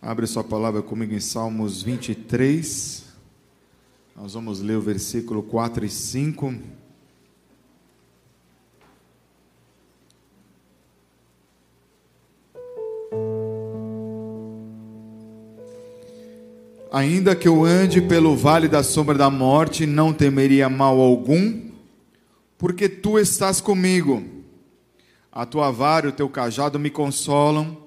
[0.00, 3.04] Abre sua palavra comigo em Salmos 23.
[4.16, 6.54] Nós vamos ler o versículo 4 e 5.
[16.90, 21.68] Ainda que eu ande pelo vale da sombra da morte, não temeria mal algum,
[22.56, 24.24] porque tu estás comigo.
[25.30, 27.84] A tua vara e o teu cajado me consolam.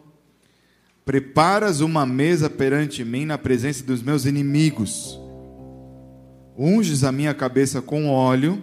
[1.09, 5.19] Preparas uma mesa perante mim na presença dos meus inimigos.
[6.55, 8.61] Unges a minha cabeça com óleo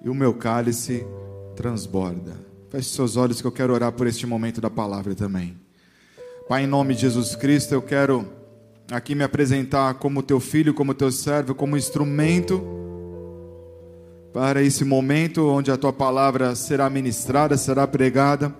[0.00, 1.04] e o meu cálice
[1.56, 2.36] transborda.
[2.70, 5.56] Feche seus olhos que eu quero orar por este momento da palavra também.
[6.48, 8.30] Pai, em nome de Jesus Cristo, eu quero
[8.88, 12.62] aqui me apresentar como teu filho, como teu servo, como instrumento
[14.32, 18.54] para esse momento onde a tua palavra será ministrada, será pregada.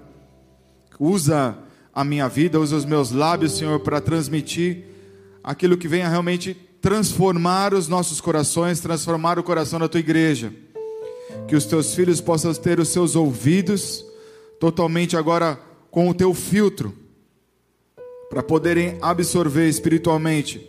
[0.98, 4.84] Usa a minha vida, usa os meus lábios, Senhor, para transmitir
[5.42, 10.52] aquilo que venha realmente transformar os nossos corações, transformar o coração da tua igreja.
[11.46, 14.04] Que os teus filhos possam ter os seus ouvidos
[14.58, 15.58] totalmente agora
[15.90, 16.94] com o teu filtro,
[18.28, 20.64] para poderem absorver espiritualmente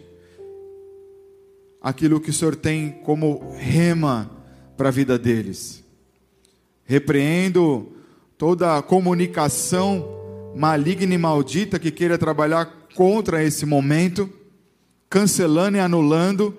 [1.80, 4.32] aquilo que o Senhor tem como rema
[4.76, 5.84] para a vida deles.
[6.84, 7.92] Repreendo
[8.38, 10.21] toda a comunicação
[10.56, 14.30] maligna e maldita que queira trabalhar contra esse momento,
[15.10, 16.56] cancelando e anulando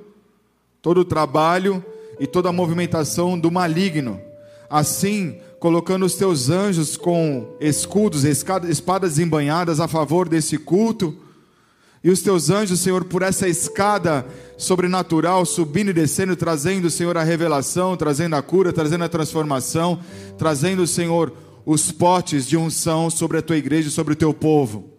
[0.80, 1.84] todo o trabalho
[2.18, 4.20] e toda a movimentação do maligno.
[4.68, 11.16] Assim, colocando os teus anjos com escudos, espadas embanhadas a favor desse culto,
[12.04, 14.27] e os teus anjos, Senhor, por essa escada
[14.58, 20.00] sobrenatural, subindo e descendo, trazendo, Senhor, a revelação, trazendo a cura, trazendo a transformação,
[20.36, 21.32] trazendo, Senhor,
[21.64, 24.91] os potes de unção sobre a tua igreja e sobre o teu povo.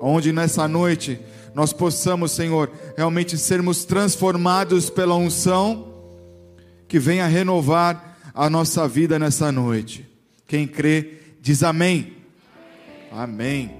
[0.00, 1.20] Onde nessa noite
[1.54, 5.94] nós possamos, Senhor, realmente sermos transformados pela unção
[6.88, 10.04] que venha renovar a nossa vida nessa noite.
[10.48, 12.16] Quem crê, diz amém.
[13.10, 13.72] Amém.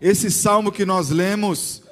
[0.00, 1.82] Esse salmo que nós lemos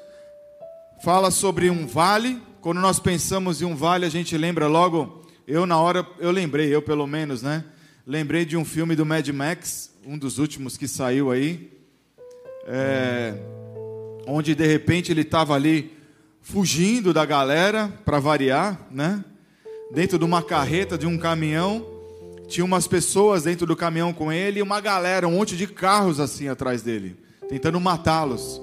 [1.03, 2.41] fala sobre um vale.
[2.59, 5.25] Quando nós pensamos em um vale, a gente lembra logo.
[5.47, 7.63] Eu, na hora, eu lembrei, eu pelo menos, né?
[8.07, 11.69] Lembrei de um filme do Mad Max, um dos últimos que saiu aí,
[12.65, 13.33] é,
[14.25, 15.91] onde de repente ele estava ali
[16.41, 19.25] fugindo da galera, para variar, né?
[19.93, 21.85] Dentro de uma carreta, de um caminhão,
[22.47, 26.21] tinha umas pessoas dentro do caminhão com ele e uma galera, um monte de carros
[26.21, 27.17] assim atrás dele,
[27.49, 28.61] tentando matá-los.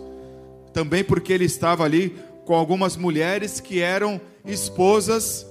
[0.72, 2.16] Também porque ele estava ali
[2.46, 5.46] com algumas mulheres que eram esposas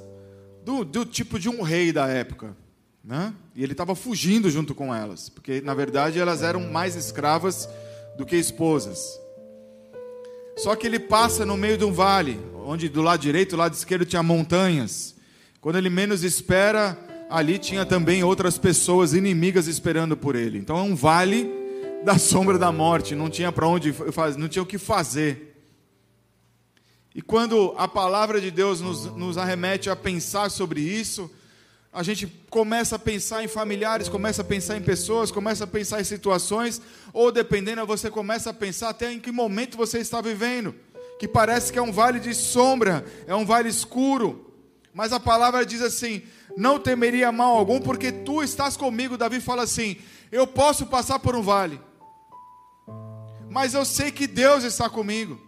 [0.65, 2.57] do, do tipo de um rei da época.
[3.03, 3.33] Né?
[3.55, 7.69] E ele estava fugindo junto com elas, porque na verdade elas eram mais escravas
[8.17, 9.19] do que esposas.
[10.57, 13.73] Só que ele passa no meio de um vale, onde do lado direito do lado
[13.73, 15.15] esquerdo tinha montanhas.
[15.61, 16.97] Quando ele menos espera,
[17.29, 20.57] ali tinha também outras pessoas inimigas esperando por ele.
[20.57, 21.49] Então é um vale
[22.03, 25.51] da sombra da morte, não tinha para onde fazer, não tinha o que fazer.
[27.15, 31.29] E quando a palavra de Deus nos, nos arremete a pensar sobre isso,
[31.93, 36.01] a gente começa a pensar em familiares, começa a pensar em pessoas, começa a pensar
[36.01, 36.81] em situações,
[37.13, 40.73] ou dependendo, você começa a pensar até em que momento você está vivendo,
[41.19, 44.51] que parece que é um vale de sombra, é um vale escuro,
[44.91, 46.23] mas a palavra diz assim:
[46.57, 49.15] não temeria mal algum, porque tu estás comigo.
[49.15, 49.97] Davi fala assim:
[50.31, 51.79] eu posso passar por um vale,
[53.51, 55.39] mas eu sei que Deus está comigo.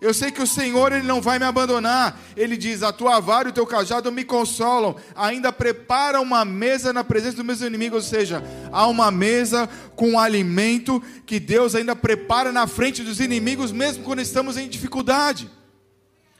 [0.00, 2.20] Eu sei que o Senhor ele não vai me abandonar.
[2.36, 4.94] Ele diz: A tua vara e o teu cajado me consolam.
[5.14, 8.04] Ainda prepara uma mesa na presença dos meus inimigos.
[8.04, 13.18] Ou seja, há uma mesa com um alimento que Deus ainda prepara na frente dos
[13.18, 15.50] inimigos, mesmo quando estamos em dificuldade.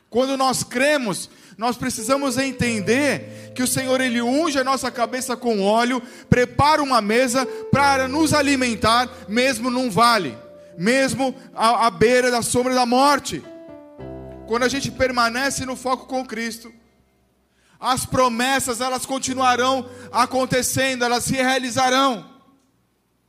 [0.09, 5.61] Quando nós cremos, nós precisamos entender que o Senhor ele unge a nossa cabeça com
[5.61, 10.39] óleo, prepara uma mesa para nos alimentar, mesmo num vale
[10.79, 13.43] mesmo à, à beira da sombra da morte.
[14.47, 16.73] Quando a gente permanece no foco com Cristo,
[17.81, 22.25] as promessas elas continuarão acontecendo, elas se realizarão.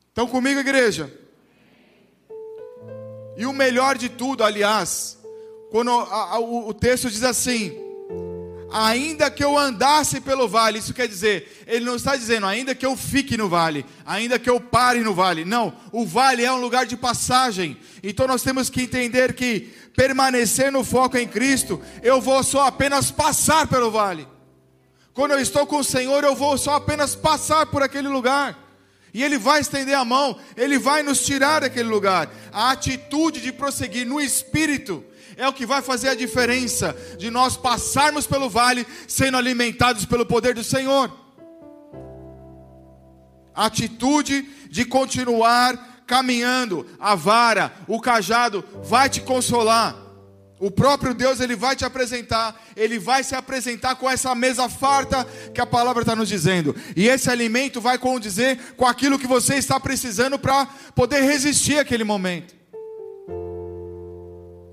[0.08, 1.12] Estão comigo, igreja?
[3.36, 5.18] E o melhor de tudo, aliás,
[5.72, 7.89] quando a, a, o, o texto diz assim:
[8.72, 12.86] ainda que eu andasse pelo vale, isso quer dizer, ele não está dizendo, ainda que
[12.86, 15.46] eu fique no vale, ainda que eu pare no vale.
[15.46, 17.78] Não, o vale é um lugar de passagem.
[18.04, 23.12] Então nós temos que entender que permanecer no foco em Cristo, eu vou só apenas
[23.12, 24.28] passar pelo vale.
[25.14, 28.69] Quando eu estou com o Senhor, eu vou só apenas passar por aquele lugar.
[29.14, 32.30] E Ele vai estender a mão, Ele vai nos tirar daquele lugar.
[32.52, 35.04] A atitude de prosseguir no Espírito
[35.36, 40.26] é o que vai fazer a diferença de nós passarmos pelo vale sendo alimentados pelo
[40.26, 41.12] poder do Senhor.
[43.56, 50.09] A atitude de continuar caminhando, a vara, o cajado vai te consolar.
[50.60, 55.26] O próprio Deus ele vai te apresentar, ele vai se apresentar com essa mesa farta
[55.54, 56.76] que a palavra está nos dizendo.
[56.98, 62.04] E esse alimento vai condizer com aquilo que você está precisando para poder resistir àquele
[62.04, 62.60] momento.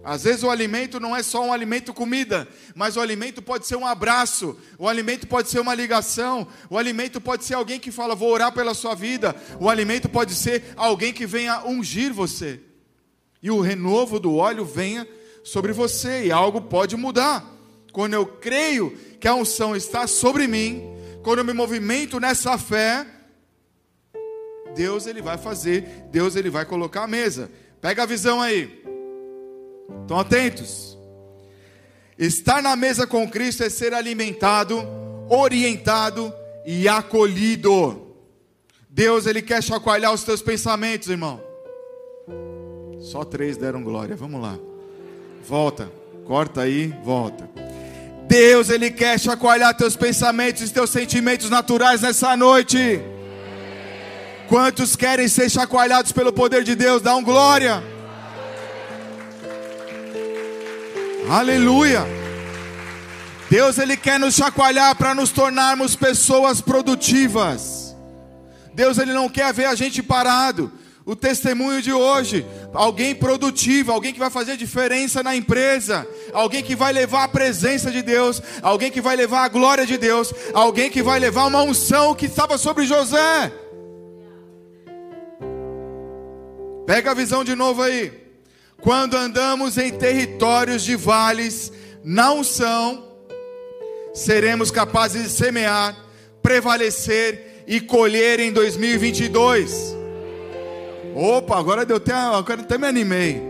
[0.03, 3.77] Às vezes o alimento não é só um alimento comida, mas o alimento pode ser
[3.77, 8.15] um abraço, o alimento pode ser uma ligação, o alimento pode ser alguém que fala,
[8.15, 12.61] vou orar pela sua vida, o alimento pode ser alguém que venha ungir você.
[13.43, 15.06] E o renovo do óleo venha
[15.46, 17.48] sobre você e algo pode mudar.
[17.93, 18.90] Quando eu creio
[19.20, 20.82] que a unção está sobre mim,
[21.22, 23.06] quando eu me movimento nessa fé,
[24.75, 27.48] Deus ele vai fazer, Deus ele vai colocar a mesa.
[27.81, 28.84] Pega a visão aí.
[30.02, 30.98] Estão atentos?
[32.19, 34.82] Estar na mesa com Cristo é ser alimentado,
[35.31, 36.34] orientado
[36.66, 38.16] e acolhido.
[38.90, 41.40] Deus, Ele quer chacoalhar os teus pensamentos, irmão.
[42.99, 44.16] Só três deram glória.
[44.16, 44.58] Vamos lá.
[45.48, 45.90] Volta.
[46.26, 47.48] Corta aí, volta.
[48.26, 53.00] Deus, Ele quer chacoalhar teus pensamentos e teus sentimentos naturais nessa noite.
[54.48, 57.02] Quantos querem ser chacoalhados pelo poder de Deus?
[57.02, 57.82] Dá um glória.
[61.28, 62.04] Aleluia.
[63.50, 67.96] Deus ele quer nos chacoalhar para nos tornarmos pessoas produtivas.
[68.72, 70.70] Deus ele não quer ver a gente parado.
[71.06, 72.44] O testemunho de hoje,
[72.75, 77.93] alguém produtivo, alguém que vai fazer diferença na empresa, alguém que vai levar a presença
[77.93, 81.62] de Deus, alguém que vai levar a glória de Deus, alguém que vai levar uma
[81.62, 83.53] unção que estava sobre José.
[86.85, 88.12] Pega a visão de novo aí.
[88.81, 93.06] Quando andamos em territórios de vales, não são,
[94.12, 95.97] seremos capazes de semear,
[96.43, 100.06] prevalecer e colher em 2022.
[101.18, 103.40] Opa, agora deu até, agora até me animei.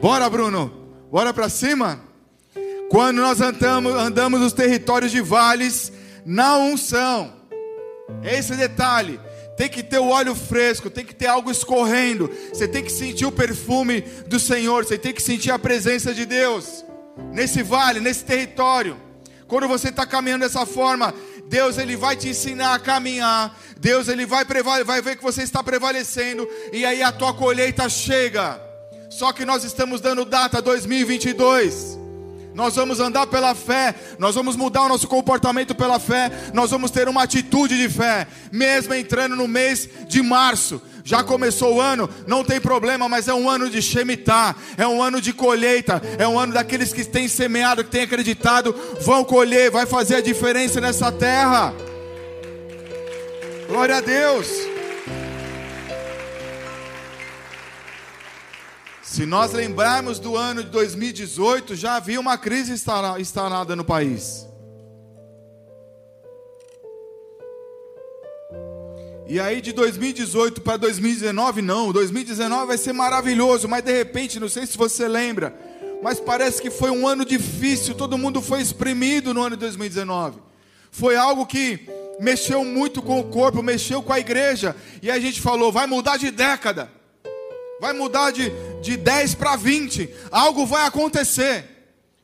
[0.00, 0.72] Bora, Bruno,
[1.12, 2.00] bora para cima.
[2.88, 5.92] Quando nós andamos, andamos nos territórios de vales,
[6.24, 7.30] não são.
[8.24, 9.20] Esse detalhe
[9.54, 13.26] tem que ter o óleo fresco, tem que ter algo escorrendo, você tem que sentir
[13.26, 16.82] o perfume do Senhor, você tem que sentir a presença de Deus
[17.34, 18.96] nesse vale, nesse território.
[19.46, 21.12] Quando você está caminhando dessa forma,
[21.50, 24.44] Deus ele vai te ensinar a caminhar, Deus ele vai,
[24.84, 28.60] vai ver que você está prevalecendo, e aí a tua colheita chega.
[29.10, 31.99] Só que nós estamos dando data 2022.
[32.54, 36.90] Nós vamos andar pela fé, nós vamos mudar o nosso comportamento pela fé, nós vamos
[36.90, 40.82] ter uma atitude de fé, mesmo entrando no mês de março.
[41.04, 45.02] Já começou o ano, não tem problema, mas é um ano de Shemitah, é um
[45.02, 49.70] ano de colheita, é um ano daqueles que têm semeado, que têm acreditado, vão colher,
[49.70, 51.72] vai fazer a diferença nessa terra.
[53.68, 54.69] Glória a Deus.
[59.10, 64.46] Se nós lembrarmos do ano de 2018, já havia uma crise instalada no país.
[69.26, 71.90] E aí de 2018 para 2019, não.
[71.90, 75.58] 2019 vai ser maravilhoso, mas de repente, não sei se você lembra,
[76.00, 77.96] mas parece que foi um ano difícil.
[77.96, 80.38] Todo mundo foi exprimido no ano de 2019.
[80.92, 81.80] Foi algo que
[82.20, 84.76] mexeu muito com o corpo, mexeu com a igreja.
[85.02, 86.99] E a gente falou, vai mudar de década
[87.80, 91.64] vai mudar de, de 10 para 20, algo vai acontecer.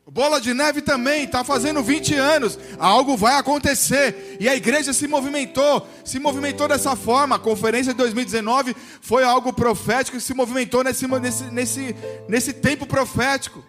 [0.09, 4.37] Bola de Neve também está fazendo 20 anos, algo vai acontecer.
[4.39, 7.35] E a igreja se movimentou, se movimentou dessa forma.
[7.35, 11.95] A conferência de 2019 foi algo profético que se movimentou nesse, nesse, nesse,
[12.29, 13.61] nesse tempo profético.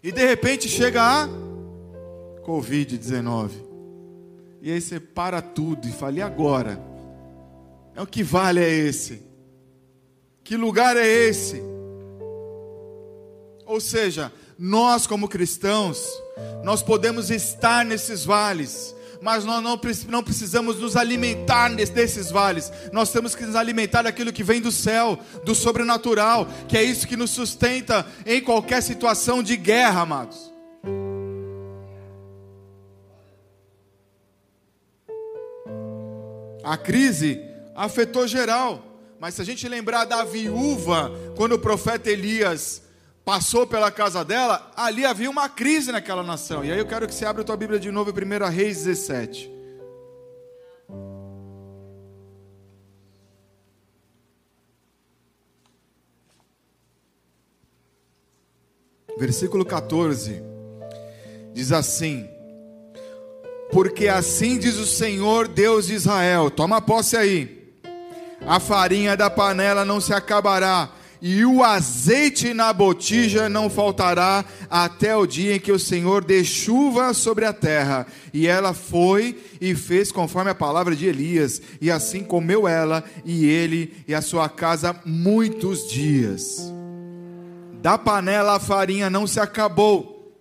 [0.00, 1.28] E de repente chega a
[2.46, 3.50] Covid-19.
[4.62, 6.80] E aí você para tudo e fala: e agora?
[7.96, 9.33] É o que vale é esse?
[10.44, 11.62] Que lugar é esse?
[13.64, 16.06] Ou seja, nós como cristãos,
[16.62, 23.10] nós podemos estar nesses vales, mas nós não, não precisamos nos alimentar desses vales, nós
[23.10, 27.16] temos que nos alimentar daquilo que vem do céu, do sobrenatural, que é isso que
[27.16, 30.52] nos sustenta em qualquer situação de guerra, amados.
[36.62, 37.40] A crise
[37.74, 38.93] afetou geral.
[39.24, 42.82] Mas se a gente lembrar da viúva, quando o profeta Elias
[43.24, 46.62] passou pela casa dela, ali havia uma crise naquela nação.
[46.62, 49.50] E aí eu quero que você abra a tua Bíblia de novo 1 Reis 17.
[59.16, 60.42] Versículo 14
[61.54, 62.28] diz assim:
[63.72, 67.63] Porque assim diz o Senhor Deus de Israel, toma posse aí
[68.46, 75.16] a farinha da panela não se acabará, e o azeite na botija não faltará até
[75.16, 78.06] o dia em que o Senhor dê chuva sobre a terra.
[78.32, 83.46] E ela foi e fez conforme a palavra de Elias, e assim comeu ela e
[83.46, 86.70] ele e a sua casa muitos dias.
[87.80, 90.34] Da panela a farinha não se acabou,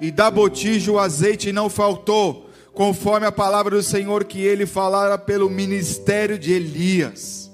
[0.00, 5.16] e da botija o azeite não faltou, conforme a palavra do Senhor que ele falara
[5.16, 7.50] pelo ministério de Elias.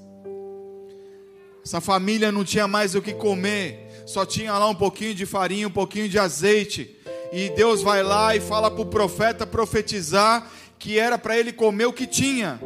[1.65, 5.69] Essa família não tinha mais o que comer, só tinha lá um pouquinho de farinha,
[5.69, 6.97] um pouquinho de azeite.
[7.33, 11.85] E Deus vai lá e fala para o profeta profetizar que era para ele comer
[11.85, 12.59] o que tinha.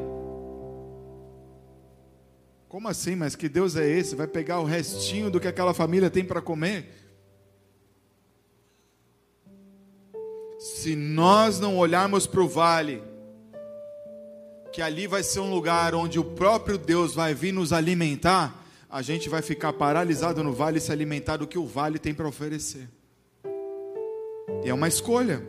[2.69, 3.15] Como assim?
[3.17, 4.15] Mas que Deus é esse?
[4.15, 7.04] Vai pegar o restinho do que aquela família tem para comer?
[10.85, 13.03] Se nós não olharmos para o vale,
[14.71, 19.01] que ali vai ser um lugar onde o próprio Deus vai vir nos alimentar, a
[19.01, 22.29] gente vai ficar paralisado no vale e se alimentar do que o vale tem para
[22.29, 22.87] oferecer.
[24.63, 25.43] E é uma escolha.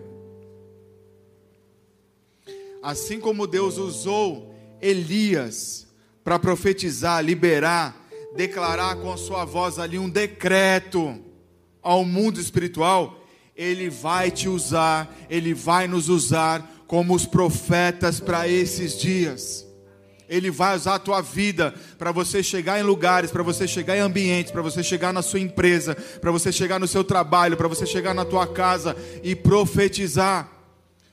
[2.81, 5.85] Assim como Deus usou Elias
[6.23, 11.21] para profetizar, liberar, declarar com a sua voz ali um decreto
[11.81, 13.24] ao mundo espiritual,
[13.55, 19.65] Ele vai te usar, Ele vai nos usar como os profetas para esses dias.
[20.27, 24.01] Ele vai usar a tua vida para você chegar em lugares, para você chegar em
[24.01, 27.85] ambientes, para você chegar na sua empresa, para você chegar no seu trabalho, para você
[27.85, 30.51] chegar na tua casa e profetizar.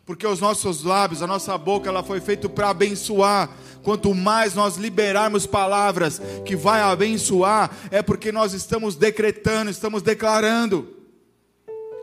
[0.04, 3.50] Porque os nossos lábios, a nossa boca, ela foi feita para abençoar.
[3.82, 11.01] Quanto mais nós liberarmos palavras que vai abençoar, é porque nós estamos decretando, estamos declarando.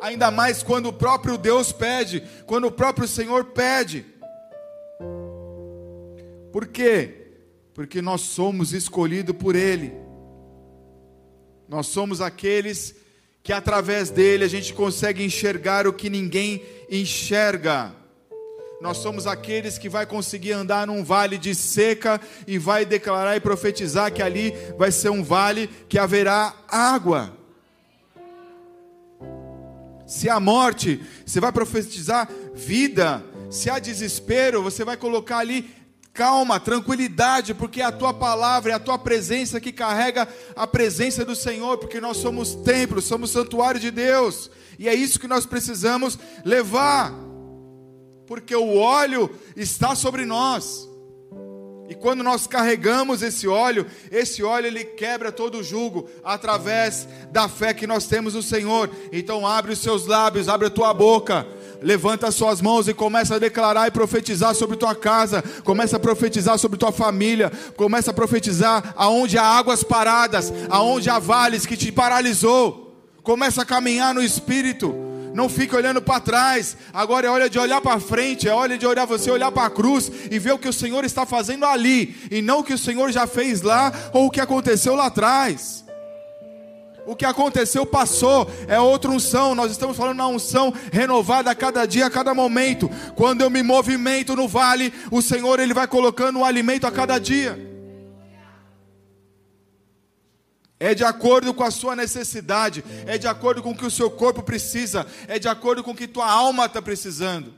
[0.02, 4.06] Ainda mais quando o próprio Deus pede, quando o próprio Senhor pede.
[6.52, 7.34] Por quê?
[7.74, 9.94] Porque nós somos escolhidos por Ele.
[11.68, 12.96] Nós somos aqueles
[13.44, 17.94] que através dele a gente consegue enxergar o que ninguém enxerga.
[18.82, 23.42] Nós somos aqueles que vai conseguir andar num vale de seca e vai declarar e
[23.42, 27.39] profetizar que ali vai ser um vale que haverá água.
[30.10, 33.24] Se há morte, você vai profetizar vida.
[33.52, 35.70] Se há desespero, você vai colocar ali
[36.12, 41.24] calma, tranquilidade, porque é a tua palavra, é a tua presença que carrega a presença
[41.24, 44.50] do Senhor, porque nós somos templo, somos santuário de Deus,
[44.80, 47.14] e é isso que nós precisamos levar,
[48.26, 50.89] porque o óleo está sobre nós.
[51.90, 57.50] E quando nós carregamos esse óleo, esse óleo ele quebra todo o jugo através da
[57.50, 58.92] fé que nós temos no Senhor.
[59.12, 61.48] Então abre os seus lábios, abre a tua boca
[61.82, 66.00] levanta as suas mãos e começa a declarar e profetizar sobre tua casa, começa a
[66.00, 71.78] profetizar sobre tua família, começa a profetizar aonde há águas paradas, aonde há vales que
[71.78, 72.98] te paralisou.
[73.24, 75.09] Começa a caminhar no espírito.
[75.34, 76.76] Não fique olhando para trás.
[76.94, 79.70] Agora é hora de olhar para frente, é hora de olhar você olhar para a
[79.70, 82.78] cruz e ver o que o Senhor está fazendo ali e não o que o
[82.78, 85.86] Senhor já fez lá ou o que aconteceu lá atrás.
[87.06, 89.56] O que aconteceu passou, é outra unção.
[89.56, 92.88] Nós estamos falando na unção renovada a cada dia, a cada momento.
[93.16, 97.18] Quando eu me movimento no vale, o Senhor ele vai colocando o alimento a cada
[97.18, 97.79] dia.
[100.80, 104.10] É de acordo com a sua necessidade, é de acordo com o que o seu
[104.10, 107.54] corpo precisa, é de acordo com o que tua alma está precisando.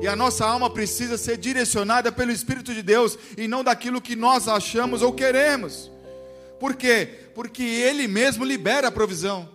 [0.00, 4.16] E a nossa alma precisa ser direcionada pelo Espírito de Deus e não daquilo que
[4.16, 5.90] nós achamos ou queremos.
[6.58, 7.08] Por quê?
[7.34, 9.48] Porque Ele mesmo libera a provisão.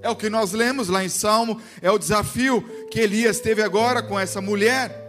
[0.00, 4.02] É o que nós lemos lá em Salmo, é o desafio que Elias teve agora
[4.02, 5.02] com essa mulher.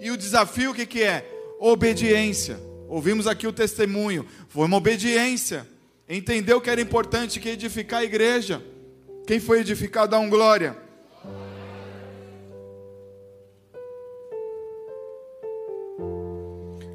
[0.00, 1.24] E o desafio o que, que é?
[1.58, 2.65] Obediência.
[2.88, 5.66] Ouvimos aqui o testemunho, foi uma obediência.
[6.08, 8.62] Entendeu que era importante que edificar a igreja.
[9.26, 10.76] Quem foi edificado, dá um glória.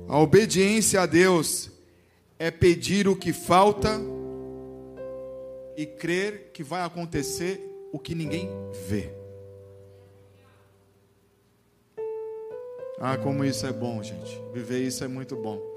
[0.07, 1.69] A obediência a Deus
[2.37, 3.99] é pedir o que falta
[5.77, 8.49] e crer que vai acontecer o que ninguém
[8.87, 9.09] vê.
[12.99, 14.39] Ah, como isso é bom, gente.
[14.53, 15.70] Viver isso é muito bom.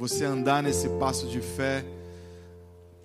[0.00, 1.84] Você andar nesse passo de fé,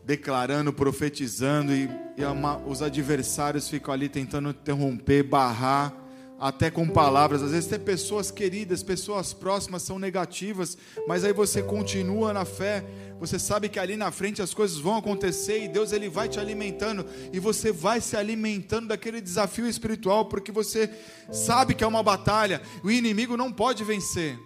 [0.06, 5.94] declarando, profetizando, e, e uma, os adversários ficam ali tentando interromper, barrar.
[6.40, 7.44] até com palavras.
[7.44, 12.86] Às vezes, tem pessoas queridas, pessoas próximas são negativas, mas aí você continua na fé.
[13.20, 16.40] Você sabe que ali na frente as coisas vão acontecer e Deus ele vai te
[16.40, 20.90] alimentando e você vai se alimentando daquele desafio espiritual, porque você
[21.30, 22.62] sabe que é uma batalha.
[22.86, 24.40] O inimigo não pode vencer,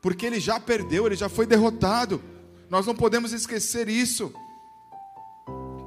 [0.00, 2.22] porque ele já perdeu, ele já foi derrotado.
[2.70, 4.32] Nós não podemos esquecer isso.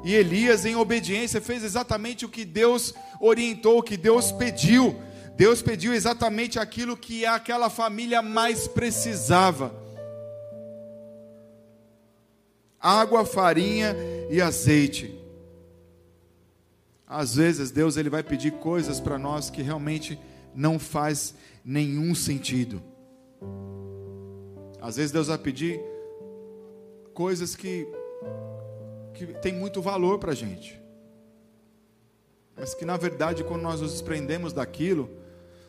[0.03, 4.99] E Elias, em obediência, fez exatamente o que Deus orientou, o que Deus pediu.
[5.35, 9.73] Deus pediu exatamente aquilo que aquela família mais precisava:
[12.79, 13.95] água, farinha
[14.29, 15.17] e azeite.
[17.07, 20.17] Às vezes Deus ele vai pedir coisas para nós que realmente
[20.55, 22.81] não faz nenhum sentido.
[24.81, 25.79] Às vezes Deus vai pedir
[27.13, 27.87] coisas que
[29.13, 30.81] que tem muito valor para a gente.
[32.55, 35.09] Mas que na verdade, quando nós nos desprendemos daquilo,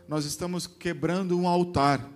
[0.08, 2.08] nós estamos quebrando um altar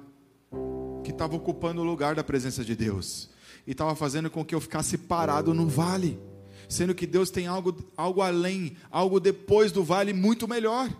[1.04, 3.30] que estava ocupando o lugar da presença de Deus
[3.66, 6.18] e estava fazendo com que eu ficasse parado no vale,
[6.68, 10.90] sendo que Deus tem algo, algo além, algo depois do vale muito melhor.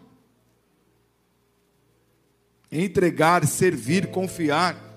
[2.71, 4.96] Entregar, servir, confiar,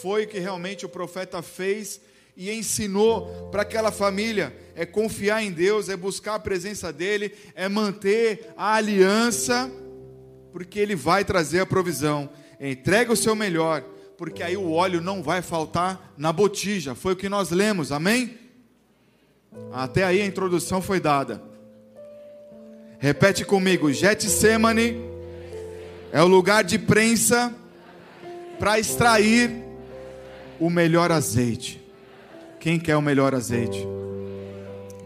[0.00, 2.00] foi o que realmente o profeta fez
[2.36, 7.68] e ensinou para aquela família é confiar em Deus, é buscar a presença dEle, é
[7.68, 9.70] manter a aliança,
[10.50, 12.30] porque Ele vai trazer a provisão.
[12.60, 13.82] Entrega o seu melhor,
[14.16, 16.94] porque aí o óleo não vai faltar na botija.
[16.94, 18.38] Foi o que nós lemos, amém?
[19.72, 21.42] Até aí a introdução foi dada.
[22.98, 24.96] Repete comigo: Getsemane
[26.12, 27.54] é o lugar de prensa
[28.58, 29.50] para extrair
[30.62, 31.82] o melhor azeite.
[32.60, 33.84] Quem quer o melhor azeite?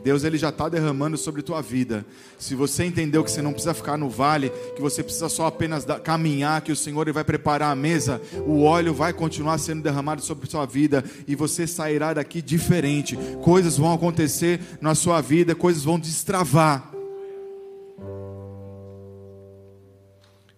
[0.05, 2.05] Deus ele já está derramando sobre tua vida.
[2.39, 5.87] Se você entendeu que você não precisa ficar no vale, que você precisa só apenas
[6.05, 10.21] caminhar, que o Senhor ele vai preparar a mesa, o óleo vai continuar sendo derramado
[10.21, 13.19] sobre sua vida e você sairá daqui diferente.
[13.43, 16.93] Coisas vão acontecer na sua vida, coisas vão destravar.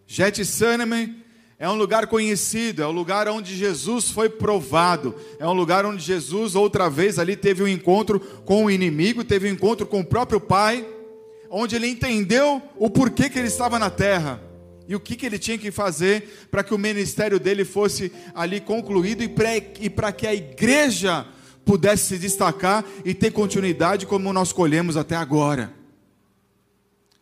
[0.08, 1.17] Getsemane
[1.58, 5.84] é um lugar conhecido, é o um lugar onde Jesus foi provado, é um lugar
[5.84, 10.00] onde Jesus outra vez ali teve um encontro com o inimigo, teve um encontro com
[10.00, 10.86] o próprio Pai,
[11.50, 14.40] onde ele entendeu o porquê que ele estava na terra
[14.86, 18.60] e o que, que ele tinha que fazer para que o ministério dele fosse ali
[18.60, 21.26] concluído e para que a igreja
[21.64, 25.77] pudesse se destacar e ter continuidade como nós colhemos até agora.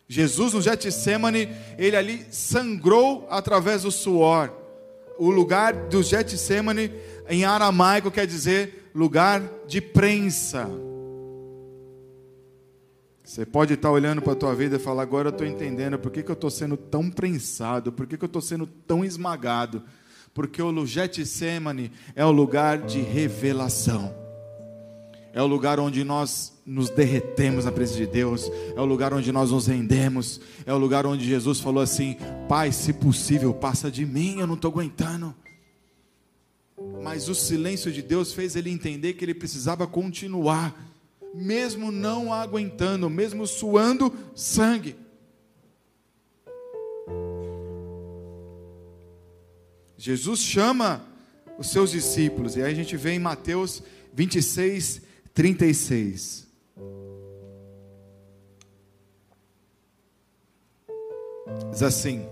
[0.07, 4.53] Jesus no Getsemane, ele ali sangrou através do suor.
[5.19, 6.93] O lugar do Getsemane
[7.27, 10.69] em aramaico quer dizer lugar de prensa.
[13.23, 16.09] Você pode estar olhando para a tua vida e falar, agora eu estou entendendo por
[16.09, 19.83] que, que eu estou sendo tão prensado, por que, que eu estou sendo tão esmagado.
[20.33, 24.26] Porque o Getsemane é o lugar de revelação.
[25.33, 29.31] É o lugar onde nós nos derretemos na presença de Deus, é o lugar onde
[29.31, 32.17] nós nos rendemos, é o lugar onde Jesus falou assim:
[32.49, 35.33] Pai, se possível, passa de mim, eu não estou aguentando.
[37.01, 40.75] Mas o silêncio de Deus fez ele entender que ele precisava continuar,
[41.33, 44.95] mesmo não aguentando, mesmo suando sangue.
[49.97, 51.03] Jesus chama
[51.57, 53.81] os seus discípulos, e aí a gente vê em Mateus
[54.13, 55.01] 26,
[55.37, 56.47] 36.
[61.69, 62.27] Diz assim: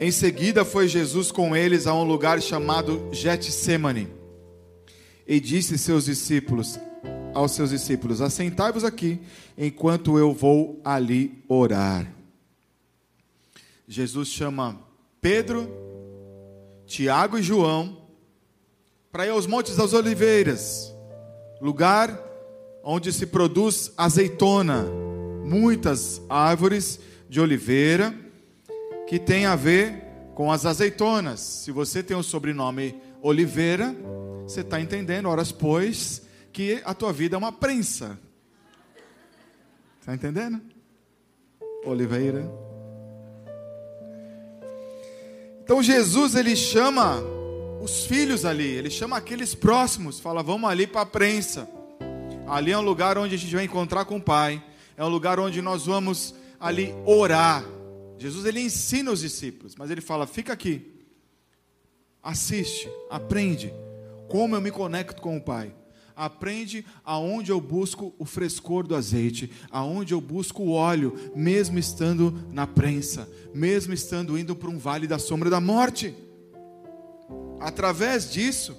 [0.00, 4.08] Em seguida foi Jesus com eles a um lugar chamado Getsemane
[5.24, 6.80] e disse seus discípulos
[7.32, 9.20] aos seus discípulos: Assentai-vos aqui
[9.56, 12.12] enquanto eu vou ali orar.
[13.86, 14.80] Jesus chama
[15.20, 15.70] Pedro,
[16.86, 17.98] Tiago e João
[19.12, 20.92] para ir aos Montes das Oliveiras,
[21.60, 22.18] lugar
[22.82, 24.84] onde se produz azeitona,
[25.44, 28.14] muitas árvores de oliveira
[29.06, 31.40] que tem a ver com as azeitonas.
[31.40, 33.94] Se você tem o sobrenome Oliveira,
[34.44, 38.18] você está entendendo, horas pois, que a tua vida é uma prensa.
[40.00, 40.60] Está entendendo?
[41.84, 42.50] Oliveira.
[45.62, 47.22] Então Jesus ele chama
[47.80, 51.68] os filhos ali, ele chama aqueles próximos, fala: "Vamos ali para a prensa".
[52.46, 54.62] Ali é um lugar onde a gente vai encontrar com o Pai,
[54.96, 57.64] é um lugar onde nós vamos ali orar.
[58.18, 60.82] Jesus ele ensina os discípulos, mas ele fala: fica aqui,
[62.22, 63.72] assiste, aprende
[64.28, 65.74] como eu me conecto com o Pai.
[66.14, 72.30] aprende aonde eu busco o frescor do azeite, aonde eu busco o óleo, mesmo estando
[72.52, 76.14] na prensa, mesmo estando indo para um vale da sombra da morte.
[77.60, 78.76] Através disso,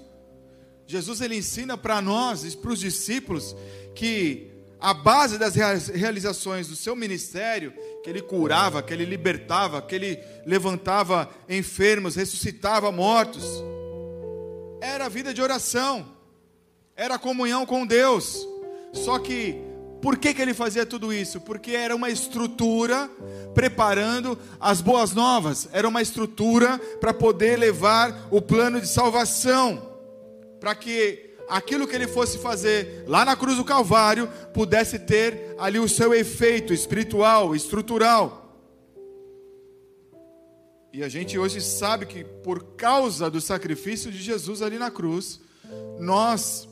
[0.88, 3.56] Jesus ele ensina para nós e para os discípulos
[3.96, 7.72] que a base das realizações do seu ministério,
[8.04, 13.46] que ele curava, que ele libertava, que ele levantava enfermos, ressuscitava mortos,
[14.82, 16.12] era a vida de oração,
[16.96, 18.48] era a comunhão com Deus.
[18.92, 19.62] Só que,
[20.02, 21.40] por que, que ele fazia tudo isso?
[21.40, 23.10] Porque era uma estrutura
[23.54, 29.96] preparando as boas novas, era uma estrutura para poder levar o plano de salvação,
[30.60, 35.78] para que aquilo que ele fosse fazer lá na cruz do Calvário pudesse ter ali
[35.78, 38.40] o seu efeito espiritual, estrutural.
[40.92, 45.40] E a gente hoje sabe que por causa do sacrifício de Jesus ali na cruz,
[46.00, 46.68] nós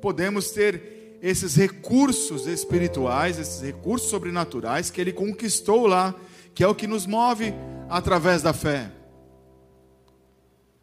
[0.00, 6.14] podemos ter esses recursos espirituais, esses recursos sobrenaturais que ele conquistou lá,
[6.54, 7.54] que é o que nos move
[7.88, 8.90] através da fé.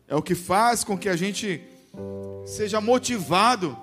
[0.07, 1.61] É o que faz com que a gente
[2.45, 3.77] seja motivado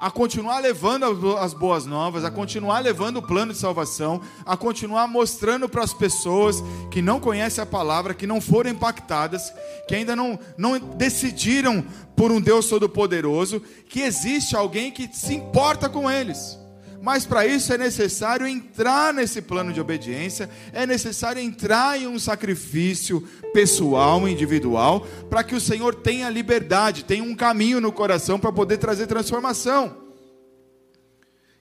[0.00, 5.08] a continuar levando as boas novas, a continuar levando o plano de salvação, a continuar
[5.08, 9.52] mostrando para as pessoas que não conhecem a palavra, que não foram impactadas,
[9.88, 11.84] que ainda não, não decidiram
[12.14, 16.58] por um Deus Todo-Poderoso, que existe alguém que se importa com eles.
[17.00, 22.18] Mas para isso é necessário entrar nesse plano de obediência, é necessário entrar em um
[22.18, 23.20] sacrifício
[23.52, 28.78] pessoal, individual, para que o Senhor tenha liberdade, tenha um caminho no coração para poder
[28.78, 30.08] trazer transformação.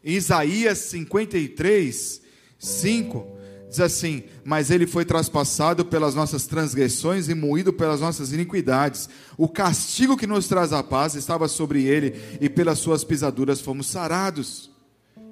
[0.03, 2.21] Isaías 53,
[2.57, 3.27] 5,
[3.69, 9.09] diz assim: Mas ele foi traspassado pelas nossas transgressões e moído pelas nossas iniquidades.
[9.37, 13.87] O castigo que nos traz a paz estava sobre ele, e pelas suas pisaduras fomos
[13.87, 14.76] sarados.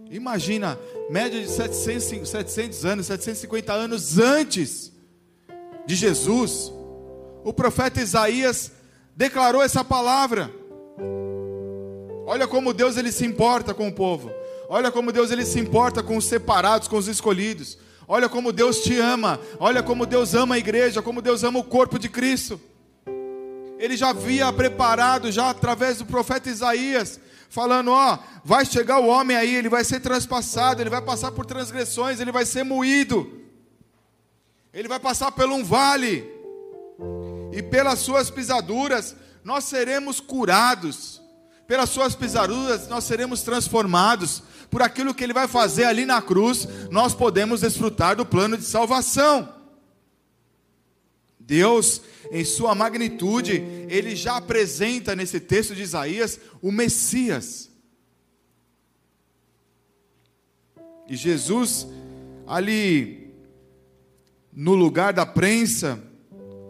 [0.09, 4.91] Imagina, média de 700, 700 anos, 750 anos antes
[5.85, 6.71] de Jesus,
[7.43, 8.71] o profeta Isaías
[9.15, 10.51] declarou essa palavra.
[12.25, 14.31] Olha como Deus ele se importa com o povo.
[14.67, 17.77] Olha como Deus ele se importa com os separados, com os escolhidos.
[18.07, 19.39] Olha como Deus te ama.
[19.59, 22.59] Olha como Deus ama a igreja, como Deus ama o corpo de Cristo.
[23.77, 27.19] Ele já havia preparado já através do profeta Isaías
[27.55, 31.45] falando: ó, vai chegar o homem aí, ele vai ser transpassado, ele vai passar por
[31.45, 33.41] transgressões, ele vai ser moído,
[34.73, 36.29] ele vai passar por um vale,
[37.53, 41.21] e pelas suas pisaduras nós seremos curados,
[41.65, 46.67] pelas suas pisaduras nós seremos transformados, por aquilo que ele vai fazer ali na cruz,
[46.91, 49.54] nós podemos desfrutar do plano de salvação.
[51.45, 53.53] Deus em sua magnitude,
[53.87, 57.69] ele já apresenta nesse texto de Isaías o Messias.
[61.07, 61.87] E Jesus,
[62.47, 63.31] ali
[64.51, 66.01] no lugar da prensa,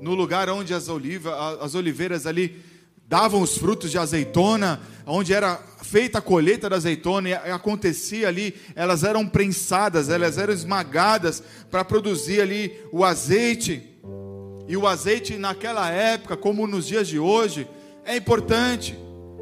[0.01, 2.61] no lugar onde as, oliva, as oliveiras ali
[3.07, 8.55] davam os frutos de azeitona, onde era feita a colheita da azeitona, e acontecia ali,
[8.75, 13.94] elas eram prensadas, elas eram esmagadas para produzir ali o azeite.
[14.67, 17.67] E o azeite naquela época, como nos dias de hoje,
[18.03, 18.97] é importante.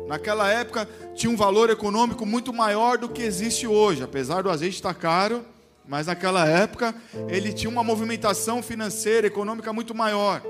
[0.07, 4.75] Naquela época tinha um valor econômico muito maior do que existe hoje, apesar do azeite
[4.75, 5.45] estar caro,
[5.87, 6.93] mas naquela época
[7.29, 10.41] ele tinha uma movimentação financeira, econômica muito maior.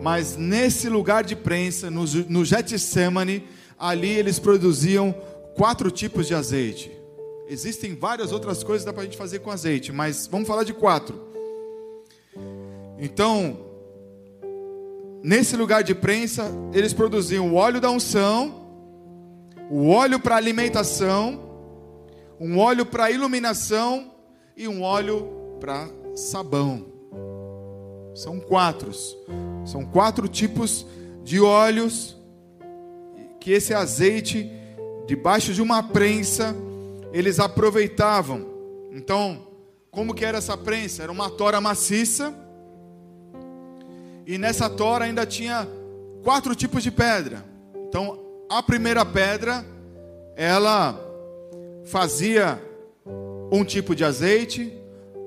[0.00, 3.46] Mas nesse lugar de prensa, no, no Getsemane,
[3.78, 5.14] ali eles produziam
[5.54, 6.99] quatro tipos de azeite.
[7.52, 10.62] Existem várias outras coisas que dá para a gente fazer com azeite, mas vamos falar
[10.62, 11.20] de quatro.
[12.96, 13.58] Então,
[15.20, 18.54] nesse lugar de prensa, eles produziam o óleo da unção,
[19.68, 21.40] o óleo para alimentação,
[22.38, 24.12] um óleo para iluminação
[24.56, 26.86] e um óleo para sabão.
[28.14, 28.92] São quatro.
[29.64, 30.86] São quatro tipos
[31.24, 32.16] de óleos
[33.40, 34.48] que esse azeite,
[35.04, 36.54] debaixo de uma prensa,
[37.12, 38.46] eles aproveitavam.
[38.92, 39.46] Então,
[39.90, 41.02] como que era essa prensa?
[41.02, 42.34] Era uma tora maciça.
[44.26, 45.66] E nessa tora ainda tinha
[46.22, 47.44] quatro tipos de pedra.
[47.88, 48.18] Então,
[48.48, 49.64] a primeira pedra,
[50.36, 50.98] ela
[51.84, 52.62] fazia
[53.50, 54.72] um tipo de azeite,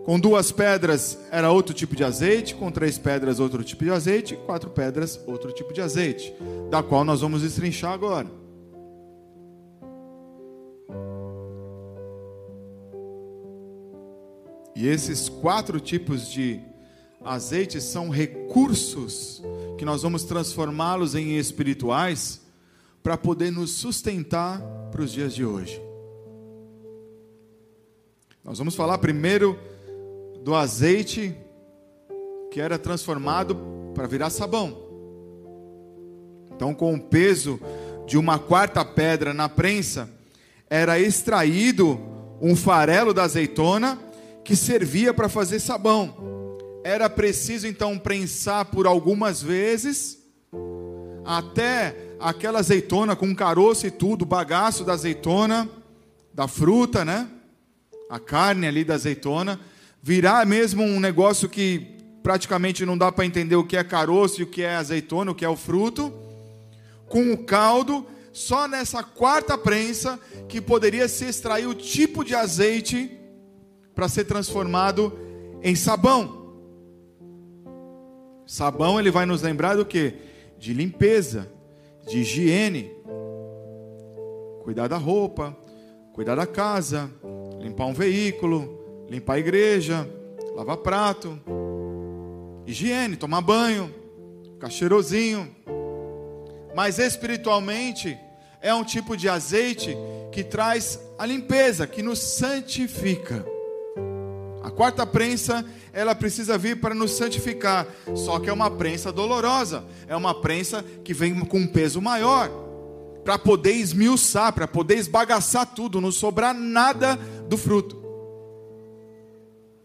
[0.05, 4.35] com duas pedras era outro tipo de azeite, com três pedras outro tipo de azeite,
[4.45, 6.33] quatro pedras outro tipo de azeite,
[6.69, 8.42] da qual nós vamos destrinchar agora.
[14.83, 16.59] E esses quatro tipos de
[17.23, 19.41] azeites são recursos
[19.77, 22.41] que nós vamos transformá-los em espirituais
[23.01, 25.81] para poder nos sustentar para os dias de hoje.
[28.43, 29.57] Nós vamos falar primeiro
[30.43, 31.33] do azeite
[32.51, 33.55] que era transformado
[33.95, 34.77] para virar sabão.
[36.53, 37.57] Então, com o peso
[38.05, 40.09] de uma quarta pedra na prensa,
[40.69, 41.97] era extraído
[42.41, 44.11] um farelo da azeitona
[44.43, 46.15] que servia para fazer sabão.
[46.83, 50.19] Era preciso então prensar por algumas vezes
[51.25, 55.69] até aquela azeitona com caroço e tudo, bagaço da azeitona,
[56.33, 57.27] da fruta, né?
[58.09, 59.59] A carne ali da azeitona,
[60.01, 61.87] virar mesmo um negócio que
[62.21, 65.35] praticamente não dá para entender o que é caroço e o que é azeitona, o
[65.35, 66.13] que é o fruto,
[67.07, 73.19] com o caldo, só nessa quarta prensa que poderia se extrair o tipo de azeite
[73.95, 75.17] para ser transformado
[75.61, 76.43] em sabão.
[78.45, 80.13] Sabão ele vai nos lembrar do que?
[80.57, 81.49] De limpeza,
[82.07, 82.91] de higiene,
[84.63, 85.55] cuidar da roupa,
[86.13, 87.09] cuidar da casa,
[87.59, 90.09] limpar um veículo, limpar a igreja,
[90.55, 91.39] lavar prato,
[92.65, 93.93] higiene, tomar banho,
[94.53, 95.49] ficar cheirosinho.
[96.75, 98.17] Mas espiritualmente
[98.61, 99.95] é um tipo de azeite
[100.31, 103.52] que traz a limpeza, que nos santifica.
[104.75, 107.87] Quarta prensa, ela precisa vir para nos santificar.
[108.15, 112.49] Só que é uma prensa dolorosa, é uma prensa que vem com um peso maior,
[113.23, 117.15] para poder esmiuçar, para poder esbagaçar tudo, não sobrar nada
[117.47, 118.03] do fruto.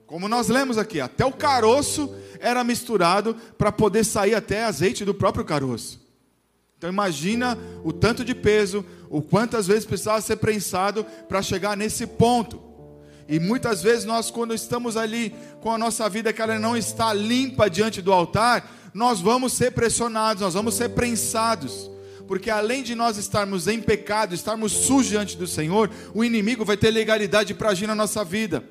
[0.07, 5.13] Como nós lemos aqui, até o caroço era misturado para poder sair até azeite do
[5.13, 6.01] próprio caroço.
[6.79, 12.07] Então imagina o tanto de peso, o quantas vezes precisava ser prensado para chegar nesse
[12.07, 12.68] ponto.
[13.29, 17.13] E muitas vezes nós, quando estamos ali com a nossa vida que ela não está
[17.13, 21.91] limpa diante do altar, nós vamos ser pressionados, nós vamos ser prensados.
[22.27, 26.77] Porque além de nós estarmos em pecado, estarmos sujos diante do Senhor, o inimigo vai
[26.77, 28.65] ter legalidade para agir na nossa vida.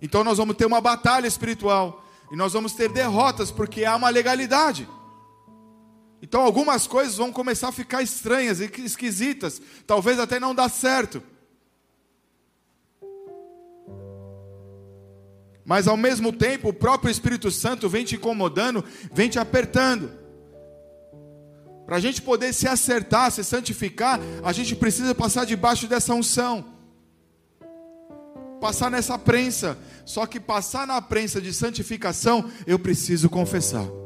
[0.00, 2.04] Então nós vamos ter uma batalha espiritual.
[2.30, 4.86] E nós vamos ter derrotas, porque há uma legalidade.
[6.20, 9.62] Então algumas coisas vão começar a ficar estranhas e esquisitas.
[9.86, 11.22] Talvez até não dá certo.
[15.66, 20.10] Mas ao mesmo tempo, o próprio Espírito Santo vem te incomodando, vem te apertando.
[21.84, 26.64] Para a gente poder se acertar, se santificar, a gente precisa passar debaixo dessa unção.
[28.60, 29.76] Passar nessa prensa.
[30.04, 34.05] Só que passar na prensa de santificação, eu preciso confessar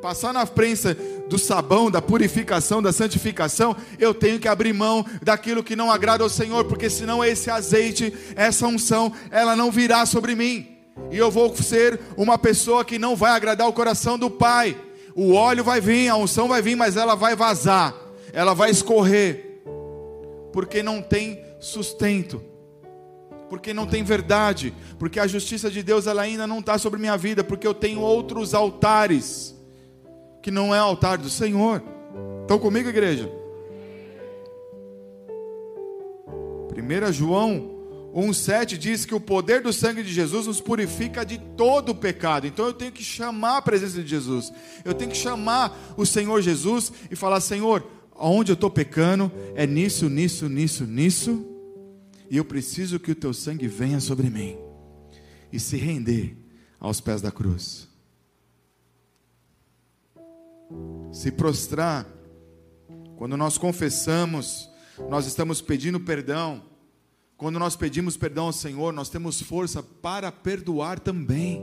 [0.00, 0.96] passar na prensa
[1.28, 6.22] do sabão, da purificação, da santificação, eu tenho que abrir mão daquilo que não agrada
[6.22, 10.66] ao Senhor, porque senão esse azeite, essa unção, ela não virá sobre mim.
[11.10, 14.76] E eu vou ser uma pessoa que não vai agradar o coração do Pai.
[15.14, 17.94] O óleo vai vir, a unção vai vir, mas ela vai vazar,
[18.32, 19.60] ela vai escorrer,
[20.52, 22.42] porque não tem sustento
[23.48, 27.16] porque não tem verdade, porque a justiça de Deus ela ainda não está sobre minha
[27.16, 29.55] vida, porque eu tenho outros altares
[30.46, 31.82] que não é altar do Senhor.
[32.42, 33.28] Estão comigo, igreja?
[36.70, 37.68] 1 João
[38.14, 42.46] 1,7 diz que o poder do sangue de Jesus nos purifica de todo o pecado.
[42.46, 44.52] Então eu tenho que chamar a presença de Jesus.
[44.84, 49.66] Eu tenho que chamar o Senhor Jesus e falar: Senhor, aonde eu estou pecando é
[49.66, 51.44] nisso, nisso, nisso, nisso.
[52.30, 54.56] E eu preciso que o teu sangue venha sobre mim
[55.52, 56.36] e se render
[56.78, 57.85] aos pés da cruz
[61.12, 62.06] se prostrar.
[63.16, 64.70] Quando nós confessamos,
[65.08, 66.62] nós estamos pedindo perdão.
[67.36, 71.62] Quando nós pedimos perdão ao Senhor, nós temos força para perdoar também.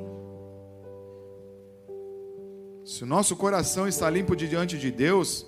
[2.86, 5.46] Se o nosso coração está limpo diante de Deus,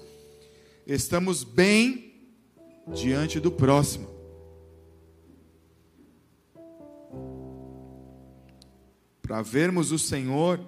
[0.87, 2.31] estamos bem
[2.93, 4.07] diante do próximo.
[9.21, 10.59] Para vermos o Senhor,